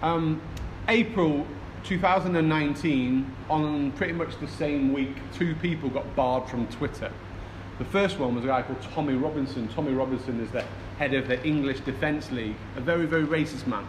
Um, 0.00 0.40
April 0.86 1.44
2019, 1.82 3.34
on 3.50 3.90
pretty 3.92 4.12
much 4.12 4.38
the 4.40 4.46
same 4.46 4.92
week, 4.92 5.16
two 5.34 5.56
people 5.56 5.88
got 5.88 6.14
barred 6.14 6.48
from 6.48 6.68
Twitter. 6.68 7.10
The 7.78 7.84
first 7.84 8.18
one 8.18 8.36
was 8.36 8.44
a 8.44 8.48
guy 8.48 8.62
called 8.62 8.80
Tommy 8.94 9.14
Robinson. 9.14 9.66
Tommy 9.68 9.92
Robinson 9.92 10.40
is 10.40 10.50
the 10.52 10.64
head 10.98 11.14
of 11.14 11.26
the 11.26 11.44
English 11.44 11.80
Defence 11.80 12.30
League, 12.30 12.54
a 12.76 12.80
very, 12.80 13.06
very 13.06 13.24
racist 13.24 13.66
man. 13.66 13.86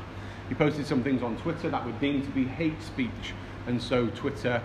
He 0.47 0.55
posted 0.55 0.87
some 0.87 1.03
things 1.03 1.21
on 1.21 1.37
Twitter 1.37 1.69
that 1.69 1.85
were 1.85 1.91
deemed 1.93 2.23
to 2.23 2.31
be 2.31 2.45
hate 2.45 2.81
speech, 2.81 3.33
and 3.67 3.81
so 3.81 4.07
Twitter 4.07 4.63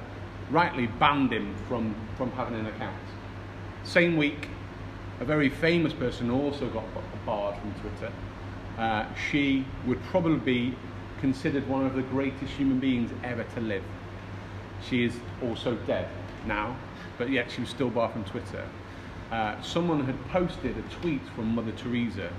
rightly 0.50 0.86
banned 0.86 1.32
him 1.32 1.54
from, 1.68 1.94
from 2.16 2.30
having 2.32 2.58
an 2.58 2.66
account. 2.66 2.96
Same 3.82 4.16
week, 4.16 4.48
a 5.20 5.26
very 5.26 5.50
famous 5.50 5.92
person 5.92 6.30
also 6.30 6.70
got 6.70 6.84
barred 7.26 7.56
from 7.58 7.74
Twitter. 7.82 8.12
Uh, 8.78 9.06
she 9.30 9.66
would 9.86 10.02
probably 10.04 10.38
be 10.38 10.76
considered 11.20 11.66
one 11.68 11.86
of 11.86 11.94
the 11.94 12.02
greatest 12.02 12.52
human 12.52 12.80
beings 12.80 13.10
ever 13.22 13.44
to 13.54 13.60
live. 13.60 13.84
She 14.88 15.04
is 15.04 15.14
also 15.42 15.74
dead 15.86 16.08
now, 16.46 16.76
but 17.18 17.30
yet 17.30 17.50
she 17.50 17.60
was 17.60 17.70
still 17.70 17.90
barred 17.90 18.12
from 18.12 18.24
Twitter. 18.24 18.66
Uh, 19.30 19.60
someone 19.62 20.04
had 20.04 20.22
posted 20.28 20.76
a 20.76 20.82
tweet 21.00 21.26
from 21.34 21.54
Mother 21.54 21.72
Teresa 21.72 22.30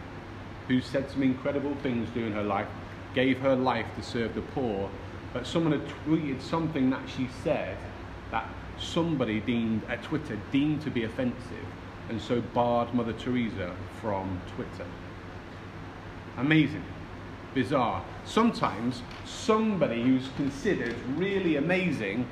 who 0.68 0.82
said 0.82 1.10
some 1.10 1.24
incredible 1.24 1.76
things 1.84 2.10
during 2.14 2.34
her 2.34 2.44
life, 2.44 2.68
gave 3.14 3.40
her 3.40 3.56
life 3.56 3.86
to 3.96 4.04
serve 4.04 4.34
the 4.36 4.42
poor, 4.42 4.90
but 5.34 5.46
someone 5.46 5.72
had 5.72 5.88
tweeted 6.06 6.42
something 6.42 6.90
that 6.90 7.02
she 7.16 7.28
said 7.44 7.78
that 8.32 8.48
somebody 8.80 9.40
deemed 9.40 9.84
at 9.90 10.04
Twitter 10.04 10.38
deemed 10.52 10.82
to 10.82 10.90
be 10.90 11.04
offensive 11.04 11.66
and 12.10 12.22
so 12.22 12.42
barred 12.54 12.94
Mother 12.94 13.14
Teresa 13.14 13.76
from 14.02 14.40
Twitter. 14.56 14.86
Amazing, 16.38 16.84
bizarre. 17.56 18.04
Sometimes 18.26 19.02
somebody 19.26 20.04
who's 20.04 20.30
considered 20.36 20.96
really 21.16 21.56
amazing 21.56 22.28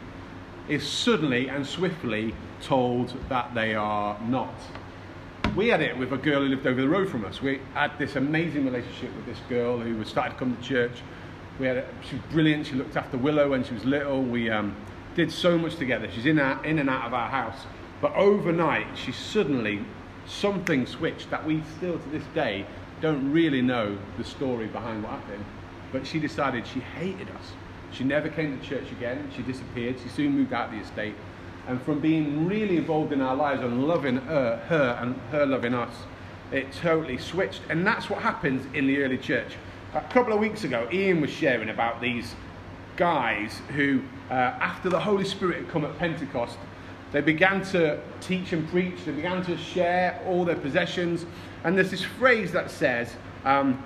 is 0.69 0.87
suddenly 0.87 1.49
and 1.49 1.65
swiftly 1.65 2.35
told 2.61 3.15
that 3.29 3.55
they 3.55 3.73
are 3.73 4.19
not. 4.27 4.53
We 5.55 5.69
had 5.69 5.81
it 5.81 5.97
with 5.97 6.11
a 6.11 6.17
girl 6.17 6.41
who 6.41 6.49
lived 6.49 6.67
over 6.67 6.81
the 6.81 6.89
road 6.89 7.09
from 7.09 7.25
us. 7.25 7.41
We 7.41 7.59
had 7.73 7.97
this 7.97 8.15
amazing 8.15 8.65
relationship 8.65 9.15
with 9.15 9.25
this 9.25 9.39
girl 9.49 9.79
who 9.79 9.95
was 9.97 10.07
started 10.07 10.31
to 10.31 10.35
come 10.37 10.55
to 10.55 10.61
church. 10.61 11.01
We 11.59 11.67
had 11.67 11.77
a, 11.77 11.87
she 12.07 12.15
was 12.15 12.25
brilliant. 12.31 12.67
She 12.67 12.75
looked 12.75 12.95
after 12.95 13.17
Willow 13.17 13.49
when 13.49 13.63
she 13.63 13.73
was 13.73 13.85
little. 13.85 14.21
We 14.23 14.49
um, 14.49 14.75
did 15.15 15.31
so 15.31 15.57
much 15.57 15.75
together. 15.75 16.09
She's 16.11 16.25
in, 16.25 16.39
our, 16.39 16.63
in 16.65 16.79
and 16.79 16.89
out 16.89 17.05
of 17.05 17.13
our 17.13 17.29
house. 17.29 17.65
But 18.01 18.13
overnight, 18.15 18.87
she 18.95 19.11
suddenly, 19.11 19.85
something 20.25 20.87
switched 20.87 21.29
that 21.29 21.45
we 21.45 21.61
still 21.77 21.99
to 21.99 22.09
this 22.09 22.23
day 22.33 22.65
don't 23.03 23.33
really 23.33 23.61
know 23.61 23.97
the 24.17 24.23
story 24.23 24.65
behind 24.67 25.03
what 25.03 25.11
happened. 25.11 25.43
But 25.91 26.07
she 26.07 26.19
decided 26.19 26.65
she 26.65 26.79
hated 26.79 27.29
us. 27.31 27.51
She 27.91 28.05
never 28.05 28.29
came 28.29 28.57
to 28.57 28.65
church 28.65 28.89
again. 28.93 29.29
She 29.35 29.43
disappeared. 29.43 29.97
She 30.01 30.07
soon 30.07 30.31
moved 30.31 30.53
out 30.53 30.69
of 30.69 30.71
the 30.71 30.79
estate. 30.79 31.13
And 31.67 31.81
from 31.81 31.99
being 31.99 32.47
really 32.47 32.77
involved 32.77 33.11
in 33.11 33.19
our 33.19 33.35
lives 33.35 33.61
and 33.61 33.89
loving 33.89 34.15
her, 34.17 34.55
her 34.69 34.97
and 35.01 35.15
her 35.31 35.45
loving 35.45 35.73
us, 35.73 35.93
it 36.53 36.71
totally 36.71 37.17
switched. 37.17 37.61
And 37.69 37.85
that's 37.85 38.09
what 38.09 38.21
happens 38.21 38.65
in 38.73 38.87
the 38.87 39.03
early 39.03 39.17
church. 39.17 39.57
A 39.93 40.01
couple 40.01 40.31
of 40.31 40.39
weeks 40.39 40.63
ago, 40.63 40.87
Ian 40.91 41.19
was 41.19 41.29
sharing 41.29 41.69
about 41.69 41.99
these 41.99 42.35
guys 42.95 43.61
who, 43.75 44.01
uh, 44.29 44.33
after 44.33 44.89
the 44.89 44.99
Holy 45.01 45.25
Spirit 45.25 45.57
had 45.57 45.69
come 45.69 45.83
at 45.83 45.97
Pentecost, 45.99 46.57
they 47.13 47.21
began 47.21 47.63
to 47.67 47.99
teach 48.19 48.51
and 48.51 48.67
preach, 48.69 49.05
they 49.05 49.13
began 49.13 49.43
to 49.45 49.57
share 49.57 50.21
all 50.27 50.43
their 50.43 50.57
possessions. 50.57 51.25
And 51.63 51.77
there's 51.77 51.91
this 51.91 52.03
phrase 52.03 52.51
that 52.51 52.69
says 52.69 53.13
um, 53.45 53.81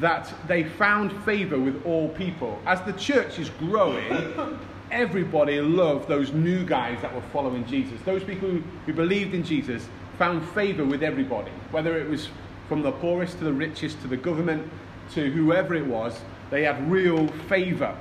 that 0.00 0.32
they 0.46 0.64
found 0.64 1.12
favor 1.24 1.58
with 1.58 1.82
all 1.86 2.10
people. 2.10 2.60
As 2.66 2.82
the 2.82 2.92
church 2.92 3.38
is 3.38 3.48
growing, 3.48 4.58
everybody 4.90 5.60
loved 5.60 6.08
those 6.08 6.32
new 6.32 6.64
guys 6.66 7.00
that 7.00 7.14
were 7.14 7.24
following 7.32 7.64
Jesus. 7.64 7.98
Those 8.04 8.22
people 8.22 8.50
who, 8.50 8.62
who 8.84 8.92
believed 8.92 9.32
in 9.32 9.42
Jesus 9.42 9.88
found 10.18 10.46
favor 10.50 10.84
with 10.84 11.02
everybody, 11.02 11.52
whether 11.70 11.98
it 11.98 12.08
was 12.08 12.28
from 12.68 12.82
the 12.82 12.92
poorest 12.92 13.38
to 13.38 13.44
the 13.44 13.52
richest 13.52 14.02
to 14.02 14.08
the 14.08 14.16
government 14.16 14.68
to 15.12 15.30
whoever 15.30 15.74
it 15.74 15.86
was, 15.86 16.20
they 16.50 16.64
had 16.64 16.90
real 16.90 17.28
favor 17.48 17.96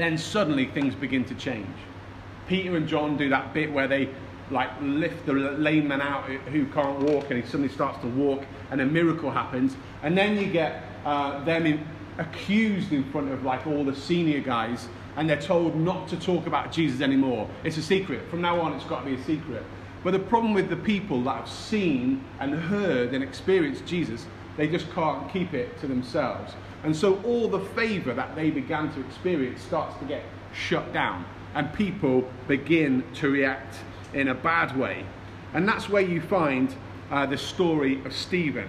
then 0.00 0.16
suddenly 0.16 0.66
things 0.66 0.94
begin 0.94 1.24
to 1.24 1.34
change. 1.34 1.66
Peter 2.50 2.76
and 2.76 2.88
John 2.88 3.16
do 3.16 3.28
that 3.28 3.54
bit 3.54 3.72
where 3.72 3.86
they 3.86 4.08
like 4.50 4.70
lift 4.82 5.24
the 5.24 5.32
lame 5.32 5.86
man 5.86 6.00
out 6.00 6.24
who 6.24 6.66
can't 6.66 6.98
walk 6.98 7.30
and 7.30 7.40
he 7.40 7.46
suddenly 7.46 7.68
starts 7.68 8.00
to 8.00 8.08
walk 8.08 8.44
and 8.72 8.80
a 8.80 8.84
miracle 8.84 9.30
happens. 9.30 9.76
And 10.02 10.18
then 10.18 10.36
you 10.36 10.46
get 10.46 10.82
uh, 11.04 11.44
them 11.44 11.64
in, 11.64 11.86
accused 12.18 12.92
in 12.92 13.04
front 13.12 13.30
of 13.30 13.44
like 13.44 13.68
all 13.68 13.84
the 13.84 13.94
senior 13.94 14.40
guys 14.40 14.88
and 15.14 15.30
they're 15.30 15.40
told 15.40 15.76
not 15.76 16.08
to 16.08 16.16
talk 16.16 16.48
about 16.48 16.72
jesus 16.72 17.00
anymore. 17.00 17.48
It's 17.62 17.76
a 17.76 17.82
secret. 17.82 18.28
From 18.28 18.40
now 18.40 18.60
on 18.60 18.72
it's 18.72 18.84
got 18.84 19.04
to 19.04 19.06
be 19.06 19.14
a 19.14 19.24
secret. 19.24 19.62
But 20.02 20.10
the 20.10 20.18
problem 20.18 20.52
with 20.52 20.70
the 20.70 20.76
people 20.76 21.22
that 21.24 21.36
have 21.36 21.48
seen 21.48 22.24
and 22.40 22.52
heard 22.52 23.14
and 23.14 23.22
experienced 23.22 23.86
jesus 23.86 24.26
they 24.56 24.66
just 24.66 24.90
can't 24.90 25.32
keep 25.32 25.54
it 25.54 25.78
to 25.82 25.86
themselves. 25.86 26.54
And 26.82 26.96
so 26.96 27.22
all 27.22 27.46
the 27.46 27.60
favor 27.60 28.12
that 28.12 28.34
they 28.34 28.50
began 28.50 28.92
to 28.94 29.00
experience 29.00 29.62
starts 29.62 29.96
to 30.00 30.04
get 30.04 30.24
shut 30.52 30.92
down 30.92 31.24
and 31.54 31.72
people 31.74 32.30
begin 32.48 33.04
to 33.14 33.30
react 33.30 33.76
in 34.14 34.28
a 34.28 34.34
bad 34.34 34.76
way. 34.76 35.04
And 35.54 35.66
that's 35.66 35.88
where 35.88 36.02
you 36.02 36.20
find 36.20 36.74
uh, 37.10 37.26
the 37.26 37.38
story 37.38 38.04
of 38.04 38.14
Stephen. 38.14 38.68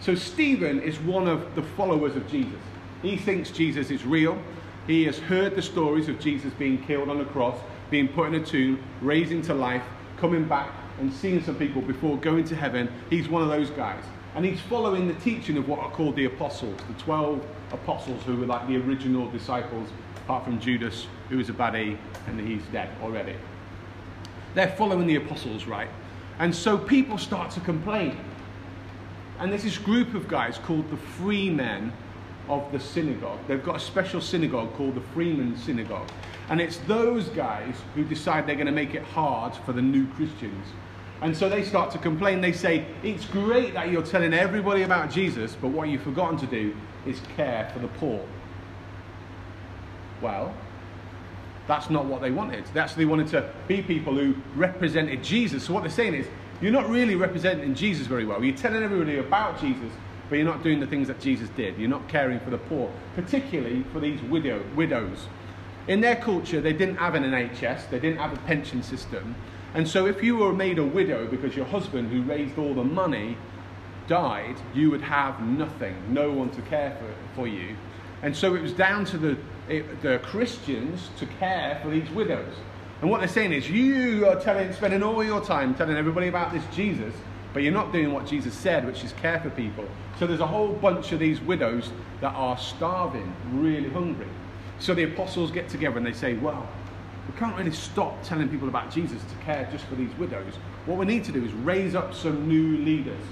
So 0.00 0.14
Stephen 0.14 0.80
is 0.80 0.98
one 1.00 1.26
of 1.26 1.54
the 1.54 1.62
followers 1.62 2.16
of 2.16 2.28
Jesus. 2.30 2.60
He 3.02 3.16
thinks 3.16 3.50
Jesus 3.50 3.90
is 3.90 4.04
real. 4.04 4.40
He 4.86 5.04
has 5.04 5.18
heard 5.18 5.54
the 5.54 5.62
stories 5.62 6.08
of 6.08 6.20
Jesus 6.20 6.52
being 6.54 6.82
killed 6.84 7.08
on 7.08 7.18
the 7.18 7.24
cross, 7.24 7.58
being 7.90 8.08
put 8.08 8.28
in 8.28 8.34
a 8.34 8.44
tomb, 8.44 8.82
raising 9.00 9.42
to 9.42 9.54
life, 9.54 9.82
coming 10.18 10.44
back 10.44 10.72
and 10.98 11.12
seeing 11.12 11.42
some 11.42 11.54
people 11.54 11.82
before 11.82 12.16
going 12.18 12.44
to 12.44 12.56
heaven. 12.56 12.90
He's 13.10 13.28
one 13.28 13.42
of 13.42 13.48
those 13.48 13.70
guys. 13.70 14.02
And 14.34 14.44
he's 14.44 14.60
following 14.60 15.08
the 15.08 15.14
teaching 15.14 15.56
of 15.56 15.68
what 15.68 15.78
are 15.80 15.90
called 15.90 16.16
the 16.16 16.26
apostles, 16.26 16.78
the 16.88 17.02
12 17.02 17.44
apostles 17.72 18.22
who 18.24 18.36
were 18.36 18.46
like 18.46 18.66
the 18.68 18.76
original 18.76 19.30
disciples, 19.30 19.88
apart 20.28 20.44
from 20.44 20.60
Judas, 20.60 21.06
who 21.30 21.40
is 21.40 21.48
a 21.48 21.54
baddie 21.54 21.96
and 22.26 22.38
he's 22.38 22.60
dead 22.64 22.90
already. 23.02 23.34
They're 24.54 24.76
following 24.76 25.06
the 25.06 25.16
apostles, 25.16 25.64
right? 25.64 25.88
And 26.38 26.54
so 26.54 26.76
people 26.76 27.16
start 27.16 27.50
to 27.52 27.60
complain. 27.60 28.14
And 29.38 29.50
there's 29.50 29.62
this 29.62 29.78
group 29.78 30.12
of 30.12 30.28
guys 30.28 30.58
called 30.58 30.90
the 30.90 30.98
Freemen 30.98 31.94
of 32.46 32.70
the 32.72 32.78
synagogue. 32.78 33.38
They've 33.48 33.64
got 33.64 33.76
a 33.76 33.80
special 33.80 34.20
synagogue 34.20 34.74
called 34.74 34.96
the 34.96 35.00
Freemen 35.14 35.56
Synagogue. 35.56 36.10
And 36.50 36.60
it's 36.60 36.76
those 36.86 37.30
guys 37.30 37.76
who 37.94 38.04
decide 38.04 38.46
they're 38.46 38.54
going 38.54 38.66
to 38.66 38.72
make 38.72 38.94
it 38.94 39.04
hard 39.04 39.54
for 39.54 39.72
the 39.72 39.80
new 39.80 40.06
Christians. 40.08 40.66
And 41.22 41.34
so 41.34 41.48
they 41.48 41.64
start 41.64 41.90
to 41.92 41.98
complain. 41.98 42.42
They 42.42 42.52
say, 42.52 42.84
It's 43.02 43.24
great 43.24 43.72
that 43.72 43.90
you're 43.90 44.02
telling 44.02 44.34
everybody 44.34 44.82
about 44.82 45.10
Jesus, 45.10 45.56
but 45.58 45.68
what 45.68 45.88
you've 45.88 46.02
forgotten 46.02 46.36
to 46.40 46.46
do 46.46 46.76
is 47.06 47.18
care 47.34 47.70
for 47.72 47.78
the 47.78 47.88
poor. 47.88 48.22
Well, 50.20 50.54
that's 51.66 51.90
not 51.90 52.06
what 52.06 52.22
they 52.22 52.30
wanted. 52.30 52.64
They 52.72 52.80
actually 52.80 53.04
wanted 53.04 53.28
to 53.28 53.50
be 53.68 53.82
people 53.82 54.14
who 54.14 54.34
represented 54.56 55.22
Jesus. 55.22 55.64
So 55.64 55.74
what 55.74 55.82
they're 55.82 55.90
saying 55.90 56.14
is, 56.14 56.26
you're 56.60 56.72
not 56.72 56.88
really 56.88 57.14
representing 57.14 57.74
Jesus 57.74 58.06
very 58.06 58.24
well. 58.24 58.42
You're 58.42 58.56
telling 58.56 58.82
everybody 58.82 59.18
about 59.18 59.60
Jesus, 59.60 59.92
but 60.28 60.36
you're 60.36 60.44
not 60.44 60.62
doing 60.62 60.80
the 60.80 60.86
things 60.86 61.06
that 61.08 61.20
Jesus 61.20 61.48
did. 61.50 61.78
You're 61.78 61.90
not 61.90 62.08
caring 62.08 62.40
for 62.40 62.50
the 62.50 62.58
poor, 62.58 62.90
particularly 63.14 63.84
for 63.92 64.00
these 64.00 64.20
widow, 64.22 64.64
widows. 64.74 65.28
In 65.86 66.00
their 66.00 66.16
culture, 66.16 66.60
they 66.60 66.72
didn't 66.72 66.96
have 66.96 67.14
an 67.14 67.22
NHS, 67.22 67.90
they 67.90 68.00
didn't 68.00 68.18
have 68.18 68.32
a 68.32 68.40
pension 68.40 68.82
system. 68.82 69.36
And 69.74 69.86
so 69.86 70.06
if 70.06 70.22
you 70.22 70.36
were 70.36 70.52
made 70.52 70.78
a 70.78 70.84
widow 70.84 71.26
because 71.26 71.54
your 71.54 71.66
husband, 71.66 72.10
who 72.10 72.22
raised 72.22 72.58
all 72.58 72.74
the 72.74 72.84
money, 72.84 73.36
died, 74.08 74.56
you 74.74 74.90
would 74.90 75.02
have 75.02 75.40
nothing, 75.40 75.94
no 76.12 76.30
one 76.32 76.50
to 76.50 76.62
care 76.62 76.96
for, 76.98 77.36
for 77.36 77.46
you. 77.46 77.76
And 78.22 78.34
so 78.34 78.54
it 78.54 78.62
was 78.62 78.72
down 78.72 79.04
to 79.06 79.18
the, 79.18 79.36
the 79.68 80.20
Christians 80.22 81.10
to 81.18 81.26
care 81.26 81.78
for 81.82 81.90
these 81.90 82.08
widows. 82.10 82.54
And 83.00 83.10
what 83.10 83.20
they're 83.20 83.28
saying 83.28 83.52
is, 83.52 83.70
you 83.70 84.26
are 84.26 84.40
telling, 84.40 84.72
spending 84.72 85.02
all 85.02 85.22
your 85.22 85.44
time 85.44 85.74
telling 85.74 85.96
everybody 85.96 86.28
about 86.28 86.52
this 86.52 86.64
Jesus, 86.74 87.14
but 87.52 87.62
you're 87.62 87.72
not 87.72 87.92
doing 87.92 88.12
what 88.12 88.26
Jesus 88.26 88.54
said, 88.54 88.86
which 88.86 89.04
is 89.04 89.12
care 89.12 89.40
for 89.40 89.50
people. 89.50 89.84
So 90.18 90.26
there's 90.26 90.40
a 90.40 90.46
whole 90.46 90.72
bunch 90.72 91.12
of 91.12 91.20
these 91.20 91.40
widows 91.40 91.90
that 92.20 92.34
are 92.34 92.58
starving, 92.58 93.32
really 93.52 93.88
hungry. 93.88 94.26
So 94.80 94.94
the 94.94 95.04
apostles 95.04 95.50
get 95.50 95.68
together 95.68 95.96
and 95.96 96.06
they 96.06 96.12
say, 96.12 96.34
well, 96.34 96.68
we 97.28 97.38
can't 97.38 97.56
really 97.56 97.72
stop 97.72 98.22
telling 98.22 98.48
people 98.48 98.68
about 98.68 98.90
Jesus 98.90 99.22
to 99.22 99.44
care 99.44 99.68
just 99.70 99.84
for 99.84 99.94
these 99.94 100.12
widows. 100.18 100.54
What 100.86 100.98
we 100.98 101.06
need 101.06 101.24
to 101.24 101.32
do 101.32 101.44
is 101.44 101.52
raise 101.52 101.94
up 101.94 102.14
some 102.14 102.48
new 102.48 102.78
leaders. 102.78 103.22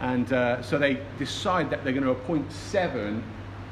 And 0.00 0.32
uh, 0.32 0.62
so 0.62 0.78
they 0.78 1.00
decide 1.18 1.70
that 1.70 1.82
they're 1.82 1.92
going 1.92 2.04
to 2.04 2.10
appoint 2.10 2.50
seven 2.52 3.22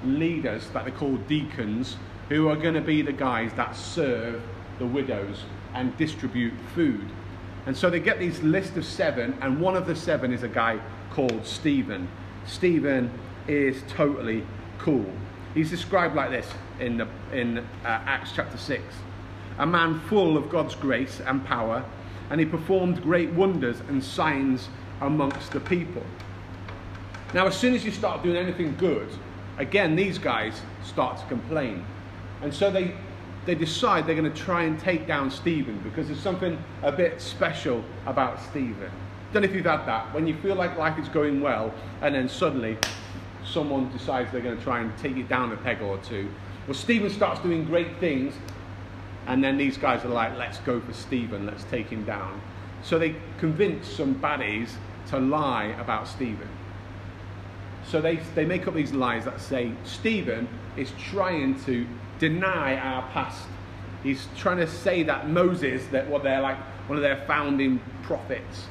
leaders 0.05 0.69
that 0.71 0.85
they 0.85 0.91
call 0.91 1.17
deacons 1.17 1.97
who 2.29 2.49
are 2.49 2.57
going 2.57 2.75
to 2.75 2.81
be 2.81 3.03
the 3.03 3.13
guys 3.13 3.53
that 3.55 3.77
serve 3.77 4.43
the 4.79 4.87
widows 4.87 5.45
and 5.75 5.97
distribute 5.97 6.55
food. 6.75 7.07
And 7.67 7.77
so 7.77 7.91
they 7.91 8.01
get 8.01 8.19
these 8.19 8.43
list 8.43 8.77
of 8.77 8.85
seven, 8.85 9.37
and 9.41 9.61
one 9.61 9.77
of 9.77 9.87
the 9.87 9.97
seven 9.97 10.33
is 10.33 10.43
a 10.43 10.49
guy 10.49 10.79
called 11.11 11.47
Stephen. 11.47 12.09
Stephen 12.47 13.11
is 13.49 13.83
totally 13.89 14.45
cool. 14.79 15.07
He's 15.55 15.71
described 15.71 16.15
like 16.15 16.31
this 16.31 16.49
in, 16.81 16.97
the, 16.99 17.09
in 17.33 17.59
uh, 17.59 17.63
Acts 17.85 18.33
chapter 18.35 18.59
6 18.59 18.83
a 19.59 19.67
man 19.67 20.01
full 20.09 20.37
of 20.37 20.51
God's 20.51 20.75
grace 20.75 21.21
and 21.21 21.45
power, 21.45 21.85
and 22.31 22.41
he 22.41 22.47
performed 22.47 23.03
great 23.03 23.31
wonders 23.31 23.81
and 23.89 24.03
signs 24.03 24.69
amongst 25.01 25.53
the 25.53 25.61
people. 25.61 26.03
Now, 27.33 27.47
as 27.47 27.57
soon 27.57 27.75
as 27.75 27.85
you 27.85 27.91
start 27.91 28.23
doing 28.23 28.37
anything 28.37 28.75
good, 28.77 29.09
again, 29.59 29.97
these 29.97 30.19
guys 30.19 30.61
start 30.83 31.19
to 31.19 31.27
complain. 31.27 31.85
And 32.43 32.53
so 32.53 32.71
they, 32.71 32.95
they 33.47 33.55
decide 33.55 34.07
they're 34.07 34.15
going 34.15 34.31
to 34.31 34.43
try 34.43 34.65
and 34.65 34.79
take 34.79 35.07
down 35.07 35.31
Stephen 35.31 35.79
because 35.79 36.09
there's 36.09 36.21
something 36.21 36.59
a 36.83 36.93
bit 36.93 37.21
special 37.21 37.85
about 38.07 38.41
Stephen. 38.43 38.91
Don't 39.33 39.43
know 39.43 39.49
if 39.49 39.55
you've 39.55 39.65
had 39.65 39.85
that 39.87 40.13
when 40.15 40.27
you 40.27 40.37
feel 40.37 40.55
like 40.55 40.77
life 40.79 40.99
is 40.99 41.09
going 41.09 41.41
well, 41.41 41.75
and 42.03 42.15
then 42.15 42.29
suddenly 42.29 42.79
someone 43.45 43.91
decides 43.91 44.31
they're 44.31 44.41
going 44.41 44.57
to 44.57 44.63
try 44.63 44.81
and 44.81 44.97
take 44.99 45.17
you 45.17 45.25
down 45.25 45.53
a 45.53 45.57
peg 45.57 45.83
or 45.83 45.99
two. 45.99 46.31
Well, 46.67 46.75
Stephen 46.75 47.11
starts 47.11 47.41
doing 47.41 47.65
great 47.65 47.99
things, 47.99 48.35
and 49.27 49.43
then 49.43 49.57
these 49.57 49.77
guys 49.77 50.05
are 50.05 50.09
like, 50.09 50.37
let's 50.37 50.59
go 50.59 50.81
for 50.81 50.93
Stephen, 50.93 51.47
let's 51.47 51.65
take 51.65 51.89
him 51.89 52.05
down. 52.05 52.41
So 52.83 52.99
they 52.99 53.17
convince 53.39 53.89
some 53.89 54.15
baddies 54.15 54.71
to 55.09 55.19
lie 55.19 55.75
about 55.79 56.07
Stephen. 56.07 56.49
So 57.87 58.01
they, 58.01 58.17
they 58.35 58.45
make 58.45 58.67
up 58.67 58.75
these 58.75 58.93
lies 58.93 59.25
that 59.25 59.41
say 59.41 59.73
Stephen 59.85 60.49
is 60.77 60.93
trying 60.99 61.63
to 61.65 61.87
deny 62.19 62.77
our 62.77 63.03
past. 63.11 63.47
He's 64.03 64.27
trying 64.37 64.59
to 64.59 64.67
say 64.67 65.03
that 65.05 65.29
Moses, 65.29 65.87
that 65.89 66.09
what 66.09 66.23
they're 66.23 66.41
like 66.41 66.59
one 66.89 66.99
of 66.99 67.03
their 67.03 67.25
founding 67.27 67.81
prophets, 68.03 68.67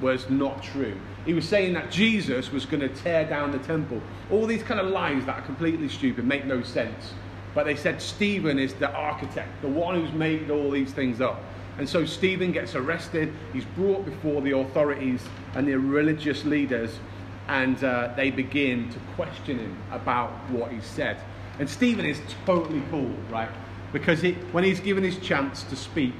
was 0.00 0.28
not 0.28 0.62
true. 0.62 0.96
He 1.24 1.34
was 1.34 1.48
saying 1.48 1.74
that 1.74 1.90
Jesus 1.90 2.50
was 2.50 2.64
going 2.64 2.80
to 2.80 2.88
tear 2.88 3.24
down 3.28 3.52
the 3.52 3.58
temple. 3.58 4.00
All 4.30 4.46
these 4.46 4.62
kind 4.62 4.80
of 4.80 4.88
lies 4.88 5.24
that 5.26 5.38
are 5.38 5.42
completely 5.42 5.88
stupid, 5.88 6.24
make 6.24 6.44
no 6.44 6.62
sense. 6.62 7.12
But 7.54 7.64
they 7.64 7.76
said 7.76 8.00
Stephen 8.00 8.58
is 8.58 8.74
the 8.74 8.90
architect, 8.92 9.48
the 9.62 9.68
one 9.68 9.94
who's 9.94 10.12
made 10.12 10.50
all 10.50 10.70
these 10.70 10.92
things 10.92 11.20
up. 11.20 11.42
And 11.78 11.88
so 11.88 12.04
Stephen 12.04 12.50
gets 12.52 12.74
arrested. 12.74 13.32
He's 13.52 13.64
brought 13.64 14.04
before 14.04 14.40
the 14.40 14.56
authorities 14.56 15.22
and 15.54 15.66
the 15.66 15.76
religious 15.76 16.44
leaders, 16.44 16.98
and 17.48 17.82
uh, 17.82 18.12
they 18.14 18.30
begin 18.30 18.90
to 18.90 18.98
question 19.16 19.58
him 19.58 19.76
about 19.90 20.30
what 20.50 20.70
he 20.70 20.80
said. 20.80 21.18
And 21.58 21.68
Stephen 21.68 22.04
is 22.04 22.20
totally 22.46 22.82
cool, 22.90 23.12
right? 23.30 23.48
Because 23.92 24.20
he, 24.20 24.32
when 24.52 24.64
he's 24.64 24.80
given 24.80 25.02
his 25.02 25.18
chance 25.18 25.62
to 25.64 25.76
speak, 25.76 26.14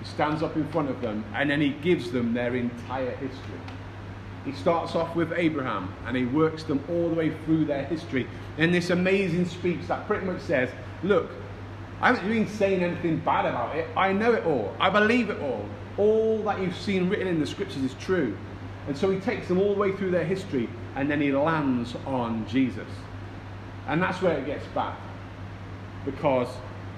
he 0.00 0.04
stands 0.06 0.42
up 0.42 0.56
in 0.56 0.66
front 0.68 0.90
of 0.90 1.00
them 1.00 1.24
and 1.34 1.48
then 1.48 1.60
he 1.60 1.70
gives 1.70 2.10
them 2.10 2.34
their 2.34 2.56
entire 2.56 3.12
history. 3.12 3.60
He 4.44 4.52
starts 4.52 4.96
off 4.96 5.14
with 5.14 5.32
Abraham 5.34 5.94
and 6.04 6.16
he 6.16 6.24
works 6.24 6.64
them 6.64 6.84
all 6.88 7.08
the 7.08 7.14
way 7.14 7.30
through 7.44 7.64
their 7.66 7.84
history 7.84 8.26
in 8.58 8.72
this 8.72 8.90
amazing 8.90 9.46
speech 9.46 9.86
that 9.86 10.06
pretty 10.08 10.26
much 10.26 10.40
says, 10.40 10.68
Look, 11.04 11.30
I 12.00 12.08
haven't 12.08 12.28
been 12.28 12.48
saying 12.48 12.82
anything 12.82 13.18
bad 13.18 13.46
about 13.46 13.76
it. 13.76 13.88
I 13.96 14.12
know 14.12 14.32
it 14.32 14.44
all. 14.44 14.74
I 14.80 14.90
believe 14.90 15.30
it 15.30 15.40
all. 15.40 15.64
All 15.96 16.42
that 16.42 16.60
you've 16.60 16.76
seen 16.76 17.08
written 17.08 17.28
in 17.28 17.38
the 17.38 17.46
scriptures 17.46 17.84
is 17.84 17.94
true. 17.94 18.36
And 18.86 18.96
so 18.96 19.10
he 19.10 19.20
takes 19.20 19.48
them 19.48 19.58
all 19.58 19.74
the 19.74 19.80
way 19.80 19.92
through 19.92 20.10
their 20.10 20.24
history 20.24 20.68
and 20.96 21.10
then 21.10 21.20
he 21.20 21.32
lands 21.32 21.94
on 22.06 22.46
Jesus. 22.48 22.88
And 23.86 24.02
that's 24.02 24.20
where 24.22 24.36
it 24.38 24.46
gets 24.46 24.66
bad. 24.74 24.96
Because 26.04 26.48